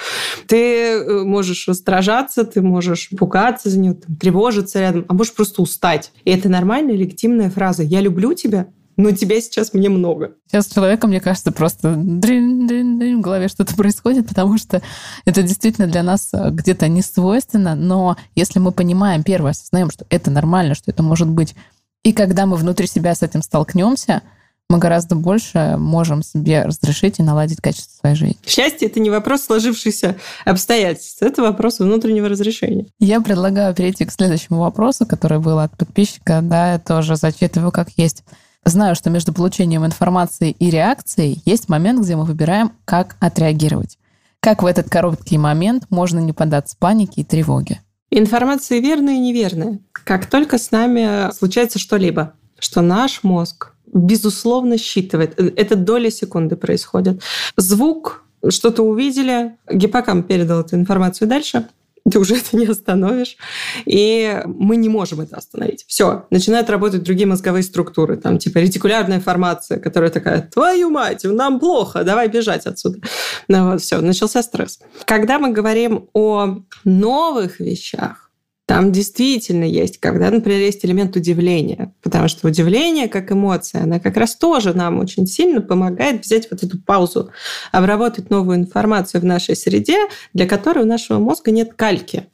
Ты 0.48 0.90
э, 0.90 1.24
можешь 1.24 1.68
раздражаться, 1.68 2.44
ты 2.44 2.62
можешь 2.62 3.10
пугаться 3.18 3.70
за 3.70 3.80
него, 3.80 3.96
там, 3.96 4.16
тревожиться 4.18 4.80
рядом, 4.80 5.06
а 5.08 5.14
можешь 5.14 5.34
просто 5.34 5.62
устать. 5.62 6.12
И 6.26 6.32
это 6.32 6.50
нормальная, 6.50 6.96
легитимная 6.96 7.50
фраза 7.50 7.84
«я 7.84 8.02
люблю 8.02 8.34
тебя», 8.34 8.68
но 8.98 9.12
тебя 9.12 9.42
сейчас 9.42 9.74
мне 9.74 9.90
много. 9.90 10.36
Сейчас 10.48 10.68
с 10.68 10.74
человеком, 10.74 11.10
мне 11.10 11.20
кажется, 11.20 11.52
просто 11.52 11.96
дрин, 11.96 12.68
дрин, 12.68 13.00
дрин, 13.00 13.20
в 13.20 13.22
голове 13.22 13.48
что-то 13.48 13.76
происходит, 13.76 14.28
потому 14.28 14.58
что 14.58 14.82
это 15.26 15.44
действительно 15.44 15.88
для 15.88 16.04
нас 16.04 16.30
э, 16.34 16.50
где-то 16.52 16.88
не 16.88 17.02
свойственно, 17.02 17.76
но 17.76 18.18
если 18.36 18.60
мы 18.60 18.72
понимаем, 18.72 19.24
первое, 19.24 19.52
осознаем, 19.52 19.92
что 19.92 20.06
это 20.10 20.32
нормально, 20.32 20.76
что 20.76 20.92
это 20.92 21.04
может 21.04 21.28
быть, 21.28 21.56
и 22.04 22.14
когда 22.14 22.46
мы 22.46 22.56
внутри 22.56 22.88
себя 22.88 23.16
с 23.16 23.24
этим 23.24 23.42
столкнемся, 23.42 24.22
мы 24.70 24.80
гораздо 24.80 25.16
больше 25.16 25.76
можем 25.78 26.24
себе 26.24 26.64
разрешить 26.64 27.20
и 27.20 27.24
наладить 27.24 27.62
качество 27.62 28.00
своей 28.00 28.16
жизни. 28.16 28.38
Счастье— 28.46 28.88
это 28.90 29.00
не 29.00 29.10
вопрос 29.10 29.44
сложившихся 29.44 30.16
обстоятельств, 30.44 31.22
это 31.22 31.44
вопрос 31.44 31.80
внутреннего 31.80 32.30
разрешения. 32.30 32.88
Я 33.00 33.22
предлагаю 33.22 33.76
перейти 33.76 34.06
к 34.06 34.12
следующему 34.12 34.60
вопросу, 34.60 35.06
который 35.06 35.40
был 35.40 35.60
от 35.60 35.78
подписчика, 35.78 36.40
да, 36.42 36.74
я 36.74 36.80
тоже 36.80 37.16
зачитываю 37.16 37.72
как 37.72 37.90
есть. 37.98 38.24
Знаю, 38.66 38.96
что 38.96 39.12
между 39.12 39.32
получением 39.32 39.86
информации 39.86 40.52
и 40.52 40.72
реакцией 40.72 41.42
есть 41.46 41.70
момент, 41.70 42.02
где 42.04 42.16
мы 42.16 42.26
выбираем, 42.26 42.72
как 42.84 43.16
отреагировать. 43.20 44.00
Как 44.40 44.64
в 44.64 44.66
этот 44.66 44.90
короткий 44.90 45.38
момент 45.38 45.86
можно 45.92 46.20
не 46.20 46.34
поддаться 46.34 46.76
панике 46.80 47.22
и 47.22 47.24
тревоге? 47.24 47.82
Информация 48.10 48.80
верная 48.80 49.16
и 49.16 49.20
неверная. 49.20 49.80
Как 49.92 50.26
только 50.26 50.58
с 50.58 50.72
нами 50.72 51.32
случается 51.34 51.78
что-либо, 51.78 52.34
что 52.58 52.82
наш 52.82 53.24
мозг 53.24 53.74
безусловно 53.86 54.78
считывает, 54.78 55.40
это 55.40 55.76
доли 55.76 56.10
секунды 56.10 56.56
происходит. 56.56 57.22
Звук, 57.58 58.24
что-то 58.50 58.82
увидели, 58.84 59.58
гиппокамп 59.72 60.28
передал 60.28 60.62
эту 60.62 60.76
информацию 60.76 61.28
дальше, 61.28 61.68
ты 62.12 62.20
уже 62.20 62.38
это 62.38 62.56
не 62.56 62.66
остановишь. 62.66 63.38
И 63.86 64.42
мы 64.46 64.76
не 64.76 64.90
можем 64.90 65.22
это 65.22 65.38
остановить. 65.38 65.86
Все, 65.88 66.26
начинают 66.30 66.70
работать 66.70 67.04
другие 67.04 67.28
мозговые 67.28 67.64
структуры, 67.64 68.18
там 68.18 68.38
типа 68.38 68.60
ретикулярная 68.60 69.20
формация, 69.20 69.80
которая 69.80 70.12
такая, 70.12 70.42
твою 70.42 70.90
мать, 70.90 71.24
нам 71.24 71.60
плохо, 71.60 72.04
давай 72.04 72.28
бежать 72.28 72.66
отсюда. 72.68 73.00
Ну 73.48 73.72
вот, 73.72 73.82
все, 73.82 74.02
начался 74.02 74.44
стресс. 74.44 74.80
Когда 75.06 75.40
мы 75.40 75.52
говорим 75.52 76.08
о 76.14 76.60
новых 76.84 77.60
вещах, 77.60 78.25
там 78.66 78.92
действительно 78.92 79.64
есть, 79.64 80.00
когда, 80.00 80.32
например, 80.32 80.60
есть 80.60 80.84
элемент 80.84 81.16
удивления, 81.16 81.94
потому 82.02 82.28
что 82.28 82.48
удивление 82.48 83.08
как 83.08 83.32
эмоция, 83.32 83.84
она 83.84 84.00
как 84.00 84.18
раз 84.18 84.36
тоже 84.36 84.74
нам 84.74 85.00
очень 85.00 85.28
сильно 85.28 85.62
помогает 85.62 86.26
взять 86.26 86.50
вот 86.50 86.64
эту 86.64 86.82
паузу, 86.82 87.30
обработать 87.72 88.32
новую 88.32 88.58
информацию 88.58 89.22
в 89.22 89.26
нашей 89.26 89.56
среде, 89.56 89.98
для 90.34 90.48
которой 90.48 90.84
у 90.84 90.88
нашего 90.88 91.20
мозга 91.20 91.52
нет 91.52 91.74
кальки. 91.76 92.28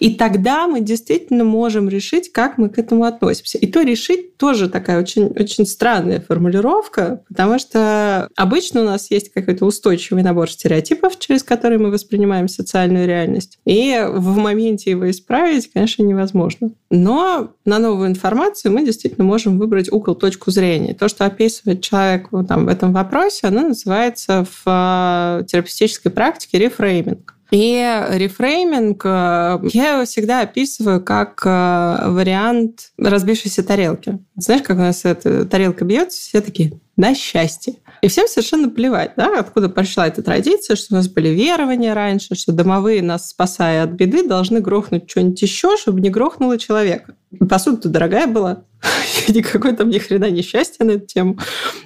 И 0.00 0.14
тогда 0.14 0.66
мы 0.66 0.80
действительно 0.80 1.44
можем 1.44 1.88
решить, 1.88 2.32
как 2.32 2.58
мы 2.58 2.68
к 2.68 2.78
этому 2.78 3.04
относимся. 3.04 3.58
И 3.58 3.66
то 3.66 3.82
решить 3.82 4.36
тоже 4.36 4.68
такая 4.68 5.00
очень, 5.00 5.26
очень 5.26 5.66
странная 5.66 6.20
формулировка, 6.20 7.22
потому 7.28 7.58
что 7.58 8.28
обычно 8.36 8.82
у 8.82 8.84
нас 8.84 9.10
есть 9.10 9.32
какой-то 9.32 9.66
устойчивый 9.66 10.22
набор 10.22 10.50
стереотипов, 10.50 11.18
через 11.18 11.42
которые 11.42 11.78
мы 11.78 11.90
воспринимаем 11.90 12.48
социальную 12.48 13.06
реальность. 13.06 13.58
И 13.64 14.04
в 14.08 14.36
моменте 14.38 14.90
его 14.90 15.10
исправить, 15.10 15.70
конечно, 15.72 16.02
невозможно. 16.02 16.70
Но 16.90 17.52
на 17.64 17.78
новую 17.78 18.08
информацию 18.08 18.72
мы 18.72 18.84
действительно 18.84 19.24
можем 19.24 19.58
выбрать 19.58 19.92
угол, 19.92 20.14
точку 20.14 20.50
зрения. 20.50 20.94
То, 20.94 21.08
что 21.08 21.26
описывает 21.26 21.82
человек 21.82 22.28
там, 22.48 22.66
в 22.66 22.68
этом 22.68 22.92
вопросе, 22.92 23.46
оно 23.48 23.68
называется 23.68 24.44
в 24.44 24.62
э, 24.66 25.44
терапевтической 25.46 26.10
практике 26.10 26.58
рефрейминг. 26.58 27.37
И 27.50 28.04
рефрейминг 28.10 29.02
э, 29.06 29.60
я 29.72 29.94
его 29.94 30.04
всегда 30.04 30.42
описываю 30.42 31.02
как 31.02 31.40
э, 31.46 32.10
вариант 32.10 32.90
разбившейся 32.98 33.62
тарелки. 33.62 34.18
Знаешь, 34.36 34.62
как 34.62 34.76
у 34.76 34.80
нас 34.80 35.06
эта 35.06 35.46
тарелка 35.46 35.86
бьется, 35.86 36.20
все 36.20 36.42
такие 36.42 36.78
на 36.96 37.14
счастье. 37.14 37.76
И 38.02 38.08
всем 38.08 38.28
совершенно 38.28 38.68
плевать, 38.68 39.12
да, 39.16 39.38
откуда 39.38 39.68
пришла 39.68 40.06
эта 40.06 40.22
традиция, 40.22 40.76
что 40.76 40.94
у 40.94 40.96
нас 40.98 41.08
были 41.08 41.28
верования 41.28 41.94
раньше, 41.94 42.34
что 42.34 42.52
домовые 42.52 43.02
нас, 43.02 43.30
спасая 43.30 43.84
от 43.84 43.90
беды, 43.90 44.28
должны 44.28 44.60
грохнуть 44.60 45.10
что-нибудь 45.10 45.40
еще, 45.40 45.76
чтобы 45.76 46.00
не 46.00 46.10
грохнуло 46.10 46.58
человека. 46.58 47.14
Посуда-то 47.48 47.88
дорогая 47.88 48.26
была, 48.26 48.64
никакой 49.28 49.74
там 49.74 49.88
ни 49.88 49.98
хрена 49.98 50.30
несчастья 50.30 50.84
на 50.84 50.92
эту 50.92 51.06
тему. 51.06 51.38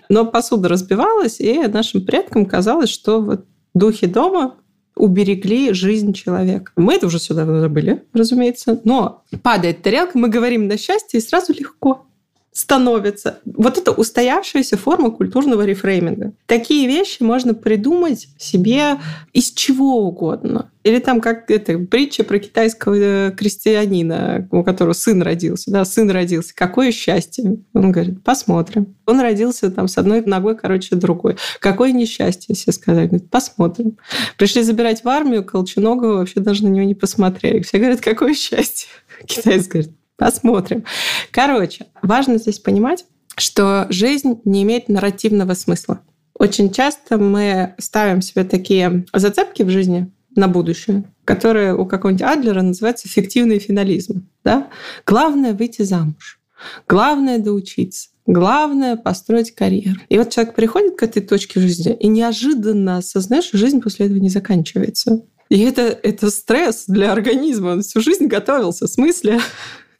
Но 0.08 0.26
посуда 0.26 0.68
разбивалась, 0.68 1.40
и 1.40 1.58
нашим 1.68 2.04
предкам 2.04 2.46
казалось, 2.46 2.90
что 2.90 3.20
вот 3.20 3.46
духи 3.74 4.06
дома 4.06 4.56
уберегли 4.96 5.72
жизнь 5.72 6.12
человека. 6.12 6.72
Мы 6.76 6.94
это 6.94 7.06
уже 7.06 7.18
сюда 7.18 7.44
забыли, 7.44 8.04
разумеется. 8.12 8.80
Но 8.84 9.24
падает 9.42 9.82
тарелка, 9.82 10.18
мы 10.18 10.28
говорим 10.28 10.68
на 10.68 10.76
счастье, 10.76 11.18
и 11.18 11.22
сразу 11.22 11.52
легко 11.52 12.06
становится. 12.52 13.38
Вот 13.46 13.78
это 13.78 13.92
устоявшаяся 13.92 14.76
форма 14.76 15.10
культурного 15.10 15.64
рефрейминга. 15.64 16.32
Такие 16.46 16.86
вещи 16.86 17.22
можно 17.22 17.54
придумать 17.54 18.28
себе 18.38 18.98
из 19.32 19.50
чего 19.52 20.06
угодно. 20.06 20.70
Или 20.84 20.98
там 20.98 21.20
как 21.20 21.50
это 21.50 21.78
притча 21.78 22.24
про 22.24 22.38
китайского 22.38 22.94
э, 22.94 23.30
крестьянина, 23.30 24.48
у 24.50 24.64
которого 24.64 24.92
сын 24.92 25.22
родился. 25.22 25.70
Да, 25.70 25.84
сын 25.84 26.10
родился. 26.10 26.54
Какое 26.54 26.92
счастье. 26.92 27.58
Он 27.72 27.92
говорит, 27.92 28.22
посмотрим. 28.22 28.96
Он 29.06 29.20
родился 29.20 29.70
там 29.70 29.88
с 29.88 29.96
одной 29.96 30.22
ногой, 30.22 30.56
короче, 30.56 30.96
другой. 30.96 31.36
Какое 31.60 31.92
несчастье, 31.92 32.54
все 32.54 32.72
сказали. 32.72 33.06
Говорит, 33.06 33.30
посмотрим. 33.30 33.96
Пришли 34.36 34.62
забирать 34.62 35.04
в 35.04 35.08
армию, 35.08 35.44
Колченогова 35.44 36.16
вообще 36.18 36.40
даже 36.40 36.64
на 36.64 36.68
него 36.68 36.84
не 36.84 36.96
посмотрели. 36.96 37.62
Все 37.62 37.78
говорят, 37.78 38.00
какое 38.00 38.34
счастье. 38.34 38.88
Китаец 39.26 39.68
говорит, 39.68 39.92
посмотрим. 40.22 40.84
Короче, 41.30 41.86
важно 42.02 42.38
здесь 42.38 42.58
понимать, 42.58 43.04
что 43.36 43.86
жизнь 43.90 44.40
не 44.44 44.62
имеет 44.62 44.88
нарративного 44.88 45.54
смысла. 45.54 46.00
Очень 46.34 46.72
часто 46.72 47.18
мы 47.18 47.74
ставим 47.78 48.22
себе 48.22 48.44
такие 48.44 49.04
зацепки 49.12 49.62
в 49.62 49.70
жизни, 49.70 50.10
на 50.34 50.48
будущее, 50.48 51.04
которое 51.24 51.74
у 51.74 51.84
какого-нибудь 51.84 52.22
Адлера 52.22 52.62
называется 52.62 53.08
фиктивный 53.08 53.58
финализм. 53.58 54.28
Да? 54.44 54.68
Главное 55.04 55.52
выйти 55.52 55.82
замуж. 55.82 56.40
Главное 56.88 57.38
доучиться. 57.38 58.08
Главное 58.24 58.96
построить 58.96 59.54
карьеру. 59.54 60.00
И 60.08 60.16
вот 60.16 60.30
человек 60.30 60.54
приходит 60.54 60.96
к 60.96 61.02
этой 61.02 61.20
точке 61.20 61.60
жизни 61.60 61.94
и 61.98 62.06
неожиданно 62.06 62.98
осознает, 62.98 63.44
что 63.44 63.58
жизнь 63.58 63.80
после 63.80 64.06
этого 64.06 64.18
не 64.18 64.30
заканчивается. 64.30 65.22
И 65.48 65.60
это, 65.60 65.82
это 65.82 66.30
стресс 66.30 66.84
для 66.86 67.12
организма. 67.12 67.72
Он 67.72 67.82
всю 67.82 68.00
жизнь 68.00 68.26
готовился. 68.26 68.86
В 68.86 68.90
смысле? 68.90 69.38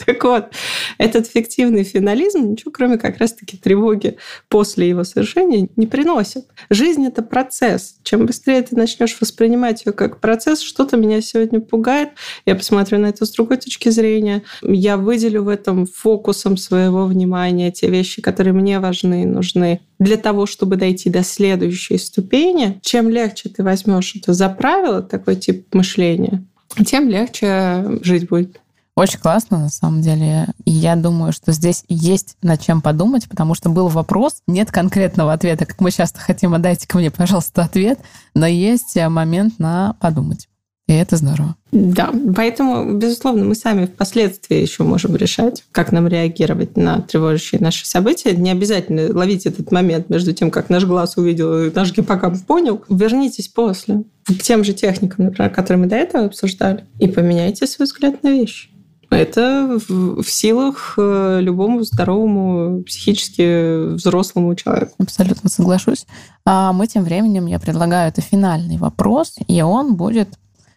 Так 0.07 0.25
вот, 0.25 0.47
этот 0.99 1.27
фиктивный 1.27 1.85
финализм 1.85 2.53
ничего, 2.53 2.71
кроме 2.71 2.99
как 2.99 3.19
раз-таки 3.19 3.57
тревоги 3.57 4.17
после 4.49 4.89
его 4.89 5.05
совершения, 5.05 5.69
не 5.77 5.87
приносит. 5.87 6.47
Жизнь— 6.71 7.07
это 7.07 7.23
процесс. 7.23 7.97
Чем 8.03 8.27
быстрее 8.27 8.63
ты 8.63 8.77
начнешь 8.77 9.17
воспринимать 9.21 9.85
ее 9.85 9.93
как 9.93 10.21
процесс, 10.21 10.61
что-то 10.61 10.97
меня 10.97 11.21
сегодня 11.21 11.61
пугает, 11.61 12.11
я 12.47 12.55
посмотрю 12.55 12.99
на 12.99 13.07
это 13.07 13.25
с 13.25 13.31
другой 13.31 13.59
точки 13.59 13.89
зрения, 13.91 14.43
я 14.63 14.97
выделю 14.97 15.45
в 15.45 15.49
этом 15.49 15.87
фокусом 15.87 16.57
своего 16.57 17.07
внимания 17.07 17.71
те 17.71 17.89
вещи, 17.89 18.23
которые 18.23 18.53
мне 18.53 18.81
важны 18.81 19.23
и 19.23 19.27
нужны 19.27 19.81
для 19.99 20.17
того, 20.17 20.47
чтобы 20.47 20.77
дойти 20.77 21.11
до 21.11 21.23
следующей 21.23 21.99
ступени, 21.99 22.81
чем 22.83 23.09
легче 23.09 23.49
ты 23.49 23.63
возьмешь 23.63 24.15
это 24.17 24.33
за 24.33 24.49
правило, 24.49 25.03
такой 25.03 25.37
тип 25.37 25.73
мышления, 25.75 26.45
тем 26.85 27.09
легче 27.09 28.01
жить 28.03 28.29
будет. 28.29 28.59
Очень 28.95 29.21
классно, 29.21 29.59
на 29.59 29.69
самом 29.71 30.03
деле. 30.03 30.49
И 30.65 30.71
я 30.71 30.97
думаю, 30.97 31.33
что 31.33 31.53
здесь 31.53 31.85
есть 31.89 32.37
над 32.43 32.61
чем 32.61 32.83
подумать, 32.83 33.29
потому 33.29 33.55
что 33.55 33.71
был 33.71 33.89
вопрос, 33.89 34.43
нет 34.47 34.71
конкретного 34.71 35.33
ответа, 35.33 35.65
как 35.65 35.81
мы 35.81 35.91
часто 35.91 36.21
хотим, 36.21 36.53
а 36.55 36.59
дайте 36.59 36.87
ко 36.87 36.99
мне, 36.99 37.11
пожалуйста, 37.11 37.63
ответ, 37.63 37.99
но 38.35 38.47
есть 38.47 38.97
момент 38.97 39.59
на 39.59 39.97
подумать. 40.01 40.49
И 40.89 40.93
это 40.93 41.17
здорово. 41.17 41.57
Да, 41.71 42.13
поэтому, 42.37 42.99
безусловно, 42.99 43.45
мы 43.47 43.55
сами 43.55 43.87
впоследствии 43.87 44.57
еще 44.57 44.83
можем 44.83 45.17
решать, 45.17 45.65
как 45.73 45.91
нам 45.91 46.07
реагировать 46.07 46.77
на 46.77 47.01
тревожащие 47.01 47.63
наши 47.63 47.87
события. 47.87 48.37
Не 48.37 48.51
обязательно 48.51 49.17
ловить 49.17 49.47
этот 49.47 49.73
момент 49.73 50.11
между 50.11 50.35
тем, 50.35 50.51
как 50.51 50.69
наш 50.69 50.85
глаз 50.85 51.17
увидел 51.17 51.63
и 51.63 51.73
наш 51.73 51.95
гиппокамп 51.95 52.45
понял. 52.45 52.85
Вернитесь 52.91 53.49
после 53.49 54.03
к 54.27 54.43
тем 54.43 54.65
же 54.65 54.75
техникам, 54.75 55.27
например, 55.27 55.51
которые 55.51 55.81
мы 55.81 55.87
до 55.89 55.97
этого 55.97 56.27
обсуждали, 56.27 56.85
и 56.99 57.09
поменяйте 57.09 57.67
свой 57.67 57.87
взгляд 57.87 58.23
на 58.23 58.31
вещи. 58.31 58.69
Это 59.13 59.79
в, 59.89 60.25
силах 60.25 60.95
э, 60.97 61.39
любому 61.41 61.83
здоровому, 61.85 62.83
психически 62.85 63.95
взрослому 63.95 64.55
человеку. 64.55 64.95
Абсолютно 64.99 65.51
соглашусь. 65.51 66.07
А 66.45 66.73
мы 66.73 66.87
тем 66.87 67.05
временем, 67.05 67.47
я 67.47 67.59
предлагаю, 67.59 68.09
это 68.09 68.21
финальный 68.21 68.79
вопрос, 68.79 69.37
и 69.47 69.63
он 69.63 69.97
будет 69.97 70.29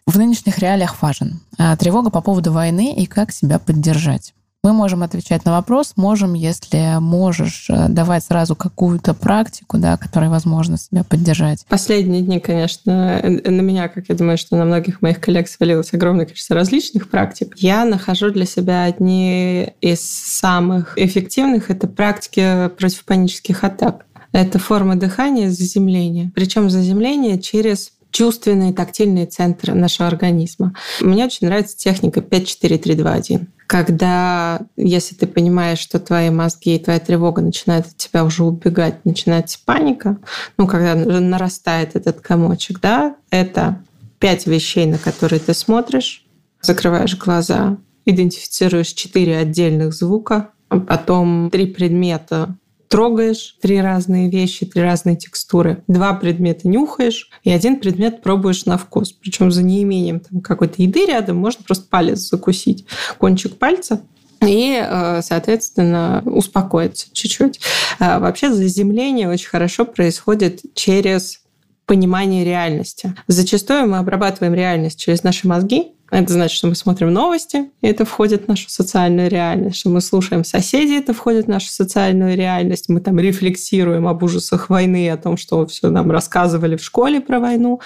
в 0.06 0.18
нынешних 0.18 0.58
реалиях 0.58 1.00
важен. 1.02 1.40
А, 1.58 1.76
тревога 1.76 2.10
по 2.10 2.20
поводу 2.20 2.52
войны 2.52 2.94
и 2.94 3.06
как 3.06 3.32
себя 3.32 3.58
поддержать. 3.58 4.34
Мы 4.62 4.72
можем 4.72 5.04
отвечать 5.04 5.44
на 5.44 5.52
вопрос, 5.52 5.92
можем, 5.94 6.34
если 6.34 6.98
можешь, 6.98 7.66
э, 7.70 7.88
давать 7.88 8.24
сразу 8.24 8.56
какую-то 8.56 9.14
практику, 9.14 9.78
да, 9.78 9.96
которой 9.96 10.28
возможно 10.28 10.76
себя 10.76 11.04
поддержать. 11.04 11.64
Последние 11.68 12.22
дни, 12.22 12.40
конечно, 12.40 13.20
э, 13.22 13.48
на 13.48 13.60
меня, 13.60 13.86
как 13.86 14.08
я 14.08 14.16
думаю, 14.16 14.36
что 14.38 14.56
на 14.56 14.64
многих 14.64 15.02
моих 15.02 15.20
коллег 15.20 15.46
свалилось 15.46 15.92
огромное 15.92 16.26
количество 16.26 16.56
различных 16.56 17.08
практик. 17.10 17.54
Я 17.58 17.84
нахожу 17.84 18.30
для 18.30 18.44
себя 18.44 18.82
одни 18.82 19.72
из 19.80 20.00
самых 20.00 20.98
эффективных. 20.98 21.70
Это 21.70 21.86
практики 21.86 22.68
против 22.76 23.04
панических 23.04 23.62
атак. 23.62 24.06
Это 24.32 24.58
форма 24.58 24.96
дыхания 24.96 25.48
заземления. 25.48 26.32
Причем 26.34 26.70
заземление 26.70 27.38
через 27.38 27.92
чувственные, 28.10 28.72
тактильные 28.72 29.26
центры 29.26 29.74
нашего 29.74 30.08
организма. 30.08 30.74
Мне 31.00 31.26
очень 31.26 31.46
нравится 31.46 31.76
техника 31.76 32.20
5-4-3-2-1 32.20 33.46
когда, 33.66 34.60
если 34.76 35.14
ты 35.14 35.26
понимаешь, 35.26 35.78
что 35.78 35.98
твои 35.98 36.30
мозги 36.30 36.76
и 36.76 36.78
твоя 36.78 37.00
тревога 37.00 37.42
начинают 37.42 37.86
от 37.86 37.96
тебя 37.96 38.24
уже 38.24 38.44
убегать, 38.44 39.04
начинается 39.04 39.58
паника, 39.64 40.18
ну, 40.56 40.66
когда 40.66 40.94
нарастает 40.94 41.96
этот 41.96 42.20
комочек, 42.20 42.80
да, 42.80 43.16
это 43.30 43.82
пять 44.18 44.46
вещей, 44.46 44.86
на 44.86 44.98
которые 44.98 45.40
ты 45.40 45.54
смотришь, 45.54 46.24
закрываешь 46.60 47.16
глаза, 47.16 47.76
идентифицируешь 48.04 48.88
четыре 48.88 49.38
отдельных 49.38 49.92
звука, 49.92 50.50
а 50.68 50.78
потом 50.78 51.50
три 51.50 51.66
предмета, 51.66 52.56
трогаешь 52.88 53.56
три 53.60 53.80
разные 53.80 54.30
вещи, 54.30 54.66
три 54.66 54.82
разные 54.82 55.16
текстуры. 55.16 55.82
Два 55.88 56.14
предмета 56.14 56.68
нюхаешь, 56.68 57.30
и 57.42 57.50
один 57.50 57.80
предмет 57.80 58.22
пробуешь 58.22 58.64
на 58.64 58.78
вкус. 58.78 59.12
Причем 59.12 59.50
за 59.50 59.62
неимением 59.62 60.20
там, 60.20 60.40
какой-то 60.40 60.82
еды 60.82 61.06
рядом 61.06 61.36
можно 61.36 61.64
просто 61.64 61.86
палец 61.88 62.20
закусить. 62.20 62.86
Кончик 63.18 63.56
пальца 63.56 64.02
и, 64.42 64.80
э, 64.82 65.20
соответственно, 65.22 66.22
успокоиться 66.26 67.08
чуть-чуть. 67.12 67.60
А 67.98 68.18
вообще 68.18 68.52
заземление 68.52 69.28
очень 69.28 69.48
хорошо 69.48 69.84
происходит 69.84 70.60
через 70.74 71.40
понимание 71.86 72.44
реальности. 72.44 73.14
Зачастую 73.28 73.88
мы 73.88 73.98
обрабатываем 73.98 74.54
реальность 74.54 74.98
через 74.98 75.22
наши 75.22 75.46
мозги, 75.46 75.92
это 76.10 76.32
значит, 76.32 76.56
что 76.56 76.68
мы 76.68 76.74
смотрим 76.74 77.12
новости, 77.12 77.70
и 77.80 77.86
это 77.86 78.04
входит 78.04 78.44
в 78.44 78.48
нашу 78.48 78.68
социальную 78.70 79.28
реальность, 79.28 79.76
что 79.76 79.90
мы 79.90 80.00
слушаем 80.00 80.44
соседей, 80.44 80.98
это 80.98 81.12
входит 81.12 81.46
в 81.46 81.48
нашу 81.48 81.68
социальную 81.68 82.36
реальность, 82.36 82.88
мы 82.88 83.00
там 83.00 83.18
рефлексируем 83.18 84.06
об 84.06 84.22
ужасах 84.22 84.70
войны, 84.70 85.10
о 85.10 85.16
том, 85.16 85.36
что 85.36 85.66
все 85.66 85.90
нам 85.90 86.10
рассказывали 86.10 86.76
в 86.76 86.84
школе 86.84 87.20
про 87.20 87.40
войну, 87.40 87.80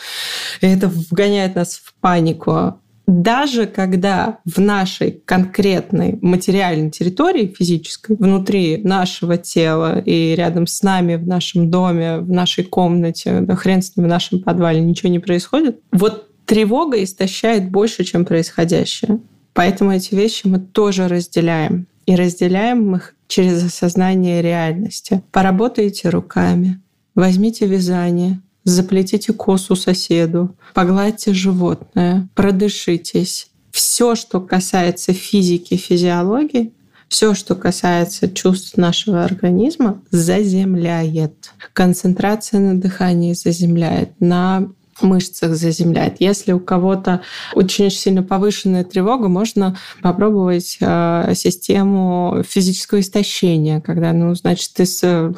и 0.61 0.67
это 0.67 0.89
вгоняет 0.89 1.55
нас 1.55 1.81
в 1.83 1.95
панику. 2.01 2.79
Даже 3.07 3.67
когда 3.67 4.39
в 4.45 4.61
нашей 4.61 5.11
конкретной 5.11 6.19
материальной 6.23 6.93
территории 6.93 7.53
физической, 7.59 8.15
внутри 8.17 8.77
нашего 8.85 9.37
тела 9.37 9.99
и 9.99 10.37
рядом 10.37 10.69
с 10.69 10.83
нами 10.85 11.17
в 11.17 11.27
нашем 11.27 11.73
доме, 11.73 12.19
в 12.19 12.31
нашей 12.31 12.63
комнате, 12.63 13.41
да 13.41 13.57
хрен 13.57 13.83
с 13.83 13.97
ним 13.97 14.07
в 14.07 14.09
нашем 14.09 14.41
подвале 14.41 14.81
ничего 14.81 15.09
не 15.09 15.19
происходит, 15.19 15.81
вот 15.91 16.30
тревога 16.51 17.01
истощает 17.05 17.71
больше, 17.71 18.03
чем 18.03 18.25
происходящее. 18.25 19.21
Поэтому 19.53 19.93
эти 19.93 20.17
вещи 20.17 20.49
мы 20.49 20.59
тоже 20.59 21.07
разделяем. 21.07 21.87
И 22.07 22.17
разделяем 22.17 22.97
их 22.97 23.15
через 23.29 23.63
осознание 23.63 24.43
реальности. 24.43 25.23
Поработайте 25.31 26.09
руками, 26.09 26.81
возьмите 27.15 27.67
вязание, 27.67 28.41
заплетите 28.65 29.33
косу 29.33 29.77
соседу, 29.77 30.57
погладьте 30.75 31.33
животное, 31.33 32.29
продышитесь. 32.35 33.49
Все, 33.71 34.17
что 34.17 34.41
касается 34.41 35.13
физики, 35.13 35.77
физиологии, 35.77 36.73
все, 37.07 37.35
что 37.35 37.55
касается 37.55 38.29
чувств 38.29 38.77
нашего 38.77 39.23
организма, 39.23 40.03
заземляет. 40.11 41.53
Концентрация 41.75 42.59
на 42.59 42.81
дыхании 42.81 43.35
заземляет, 43.35 44.11
на 44.19 44.69
мышцах 45.03 45.55
заземляет. 45.55 46.17
Если 46.21 46.53
у 46.53 46.61
кого-то 46.61 47.23
очень-очень 47.55 47.99
сильно 47.99 48.23
повышенная 48.23 48.85
тревога, 48.85 49.29
можно 49.29 49.77
попробовать 50.03 50.79
э, 50.81 51.33
систему 51.35 52.43
физического 52.47 53.01
истощения, 53.01 53.81
когда, 53.81 54.13
ну, 54.13 54.35
значит, 54.35 54.73
ты 54.75 54.85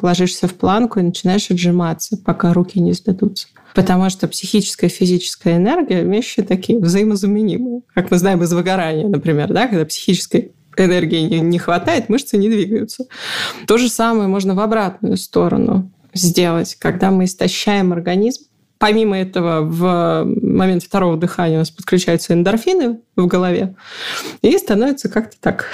ложишься 0.01 0.47
в 0.47 0.53
планку 0.53 0.99
и 0.99 1.03
начинаешь 1.03 1.49
отжиматься, 1.49 2.17
пока 2.17 2.53
руки 2.53 2.79
не 2.79 2.93
сдадутся. 2.93 3.47
Потому 3.73 4.09
что 4.09 4.27
психическая 4.27 4.89
и 4.89 4.93
физическая 4.93 5.57
энергия– 5.57 6.03
вещи 6.03 6.43
такие 6.43 6.79
взаимозаменимые. 6.79 7.81
Как 7.95 8.11
мы 8.11 8.17
знаем 8.17 8.43
из 8.43 8.53
выгорания, 8.53 9.07
например, 9.07 9.51
да, 9.51 9.67
когда 9.67 9.85
психической 9.85 10.51
энергии 10.77 11.39
не 11.39 11.59
хватает, 11.59 12.09
мышцы 12.09 12.37
не 12.37 12.49
двигаются. 12.49 13.05
То 13.67 13.77
же 13.77 13.89
самое 13.89 14.27
можно 14.27 14.55
в 14.55 14.59
обратную 14.59 15.17
сторону 15.17 15.91
сделать, 16.13 16.75
когда 16.79 17.11
мы 17.11 17.25
истощаем 17.25 17.93
организм, 17.93 18.45
Помимо 18.83 19.17
этого, 19.17 19.61
в 19.61 20.25
момент 20.25 20.83
второго 20.83 21.15
дыхания 21.15 21.55
у 21.55 21.59
нас 21.59 21.71
подключаются 21.71 22.33
эндорфины 22.33 22.99
в 23.15 23.27
голове, 23.27 23.77
и 24.41 24.57
становится 24.57 25.07
как-то 25.07 25.37
так 25.39 25.67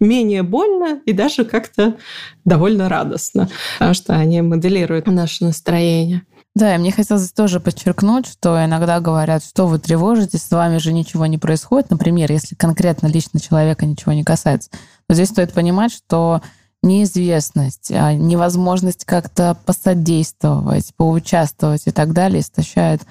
менее 0.00 0.42
больно 0.42 1.00
и 1.06 1.12
даже 1.12 1.44
как-то 1.44 1.98
довольно 2.44 2.88
радостно, 2.88 3.48
потому 3.78 3.94
что 3.94 4.14
они 4.14 4.42
моделируют 4.42 5.06
наше 5.06 5.44
настроение. 5.44 6.22
Да, 6.56 6.74
и 6.74 6.78
мне 6.78 6.90
хотелось 6.90 7.30
тоже 7.30 7.60
подчеркнуть, 7.60 8.26
что 8.26 8.64
иногда 8.64 8.98
говорят, 8.98 9.44
что 9.44 9.68
вы 9.68 9.78
тревожитесь, 9.78 10.42
с 10.42 10.50
вами 10.50 10.78
же 10.78 10.92
ничего 10.92 11.26
не 11.26 11.38
происходит. 11.38 11.90
Например, 11.90 12.32
если 12.32 12.56
конкретно 12.56 13.06
лично 13.06 13.38
человека 13.38 13.86
ничего 13.86 14.14
не 14.14 14.24
касается. 14.24 14.68
Но 15.08 15.14
здесь 15.14 15.28
стоит 15.28 15.52
понимать, 15.52 15.92
что 15.92 16.42
неизвестность, 16.82 17.90
а 17.92 18.12
невозможность 18.12 19.04
как-то 19.04 19.56
посодействовать, 19.64 20.92
поучаствовать 20.96 21.82
и 21.86 21.90
так 21.90 22.12
далее 22.12 22.40
истощает 22.40 23.02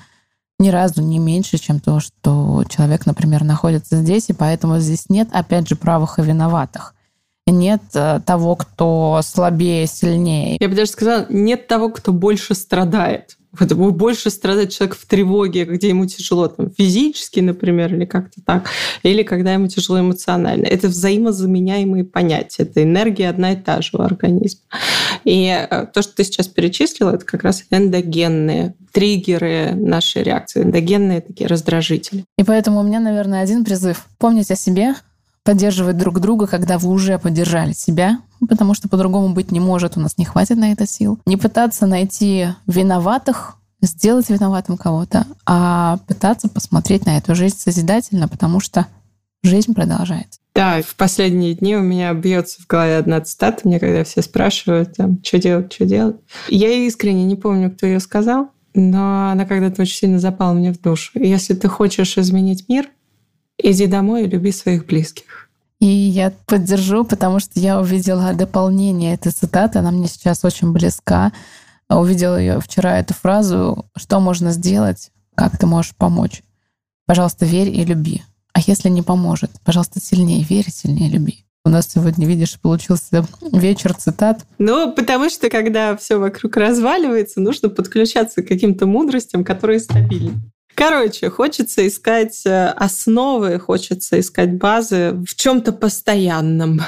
ни 0.60 0.70
разу 0.70 1.02
не 1.02 1.20
меньше, 1.20 1.58
чем 1.58 1.80
то, 1.80 2.00
что 2.00 2.64
человек, 2.70 3.06
например, 3.06 3.44
находится 3.44 3.98
здесь, 3.98 4.30
и 4.30 4.34
поэтому 4.34 4.80
здесь 4.80 5.10
нет, 5.10 5.30
опять 5.32 5.68
же, 5.68 5.76
правых 5.76 6.20
и 6.20 6.22
виноватых. 6.22 6.94
Нет 7.48 7.82
э, 7.96 8.22
того, 8.24 8.56
кто 8.56 9.20
слабее, 9.24 9.88
сильнее. 9.88 10.58
Я 10.60 10.70
бы 10.70 10.76
даже 10.76 10.92
сказала, 10.92 11.26
нет 11.30 11.68
того, 11.68 11.90
кто 11.90 12.14
больше 12.14 12.54
страдает. 12.54 13.38
Вот 13.60 13.74
больше 13.74 14.30
страдает 14.30 14.70
человек 14.72 14.96
в 14.96 15.06
тревоге, 15.06 15.66
где 15.66 15.90
ему 15.90 16.06
тяжело 16.06 16.48
там, 16.48 16.72
физически, 16.72 17.42
например, 17.42 17.94
или 17.94 18.06
как-то 18.06 18.42
так, 18.46 18.70
или 19.04 19.24
когда 19.24 19.54
ему 19.54 19.68
тяжело 19.68 20.00
эмоционально. 20.00 20.66
Это 20.66 20.88
взаимозаменяемые 20.88 22.06
понятия. 22.06 22.64
Это 22.64 22.82
энергия 22.84 23.30
одна 23.30 23.52
и 23.52 23.56
та 23.58 23.82
же 23.82 23.98
у 23.98 24.02
организма. 24.02 24.62
И 25.26 25.48
э, 25.48 25.86
то, 25.94 26.02
что 26.02 26.16
ты 26.16 26.24
сейчас 26.24 26.48
перечислила, 26.48 27.16
это 27.16 27.26
как 27.26 27.44
раз 27.44 27.66
эндогенные 27.72 28.76
триггеры 28.94 29.74
нашей 29.76 30.24
реакции, 30.24 30.64
эндогенные 30.64 31.22
такие 31.22 31.48
раздражители. 31.48 32.26
И 32.38 32.44
поэтому 32.44 32.80
у 32.80 32.84
меня, 32.84 33.00
наверное, 33.00 33.42
один 33.42 33.66
призыв. 33.66 34.06
Помнить 34.18 34.52
о 34.52 34.56
себе, 34.56 34.96
поддерживать 35.44 35.98
друг 35.98 36.20
друга, 36.20 36.48
когда 36.48 36.78
вы 36.78 36.90
уже 36.90 37.18
поддержали 37.18 37.74
себя, 37.74 38.20
потому 38.48 38.74
что 38.74 38.90
по-другому 38.90 39.34
быть 39.34 39.52
не 39.52 39.60
может, 39.60 39.98
у 39.98 40.00
нас 40.00 40.18
не 40.18 40.26
хватит 40.26 40.58
на 40.58 40.72
это 40.72 40.88
сил. 40.88 41.20
Не 41.26 41.38
пытаться 41.38 41.86
найти 41.88 42.48
виноватых, 42.68 43.58
сделать 43.82 44.30
виноватым 44.30 44.78
кого-то, 44.78 45.26
а 45.46 45.98
пытаться 46.08 46.48
посмотреть 46.48 47.06
на 47.06 47.18
эту 47.18 47.36
жизнь 47.36 47.58
созидательно, 47.58 48.28
потому 48.28 48.60
что 48.60 48.88
жизнь 49.44 49.74
продолжается. 49.74 50.40
Да, 50.54 50.82
в 50.82 50.96
последние 50.96 51.56
дни 51.56 51.76
у 51.76 51.82
меня 51.82 52.14
бьется 52.14 52.62
в 52.62 52.68
голове 52.68 52.98
одна 52.98 53.22
цитата, 53.22 53.62
мне 53.64 53.80
когда 53.80 54.04
все 54.04 54.22
спрашивают, 54.22 54.96
там, 54.98 55.18
что 55.24 55.40
делать, 55.40 55.74
что 55.74 55.86
делать. 55.86 56.18
Я 56.50 56.72
искренне 56.72 57.26
не 57.26 57.36
помню, 57.36 57.72
кто 57.72 57.88
ее 57.88 58.00
сказал, 58.00 58.50
но 58.74 59.32
она 59.32 59.46
когда-то 59.46 59.82
очень 59.82 59.96
сильно 59.96 60.20
запала 60.20 60.54
мне 60.54 60.74
в 60.74 60.82
душу. 60.82 61.12
Если 61.16 61.54
ты 61.54 61.68
хочешь 61.68 62.18
изменить 62.18 62.68
мир, 62.68 62.90
иди 63.64 63.88
домой 63.88 64.24
и 64.24 64.28
люби 64.28 64.52
своих 64.52 64.86
близких. 64.86 65.50
И 65.80 65.86
я 65.86 66.32
поддержу, 66.46 67.04
потому 67.04 67.40
что 67.40 67.60
я 67.60 67.80
увидела 67.80 68.34
дополнение 68.34 69.16
этой 69.16 69.32
цитаты, 69.32 69.80
она 69.80 69.92
мне 69.92 70.08
сейчас 70.08 70.46
очень 70.46 70.72
близка. 70.72 71.32
Увидела 71.90 72.40
ее 72.40 72.62
вчера, 72.62 73.00
эту 73.00 73.14
фразу, 73.14 73.86
что 73.98 74.20
можно 74.20 74.52
сделать, 74.52 75.12
как 75.36 75.58
ты 75.58 75.66
можешь 75.66 75.96
помочь. 75.96 76.44
Пожалуйста, 77.08 77.46
верь 77.46 77.70
и 77.70 77.84
люби. 77.84 78.22
А 78.54 78.60
если 78.66 78.90
не 78.90 79.02
поможет, 79.02 79.52
пожалуйста, 79.66 80.00
сильнее 80.00 80.44
верь 80.44 80.70
сильнее 80.70 81.10
люби. 81.10 81.46
У 81.64 81.70
нас 81.70 81.90
сегодня, 81.90 82.28
видишь, 82.28 82.60
получился 82.60 83.26
вечер 83.52 83.94
цитат. 83.94 84.46
Ну, 84.58 84.94
потому 84.94 85.30
что, 85.30 85.50
когда 85.50 85.96
все 85.96 86.18
вокруг 86.18 86.58
разваливается, 86.58 87.40
нужно 87.40 87.70
подключаться 87.70 88.42
к 88.42 88.48
каким-то 88.48 88.88
мудростям, 88.88 89.44
которые 89.44 89.80
стабильны. 89.80 90.34
Короче, 90.76 91.30
хочется 91.30 91.88
искать 91.88 92.46
э, 92.46 92.68
основы, 92.70 93.60
хочется 93.60 94.20
искать 94.20 94.54
базы 94.54 95.14
в 95.28 95.36
чем-то 95.36 95.74
постоянном. 95.74 96.82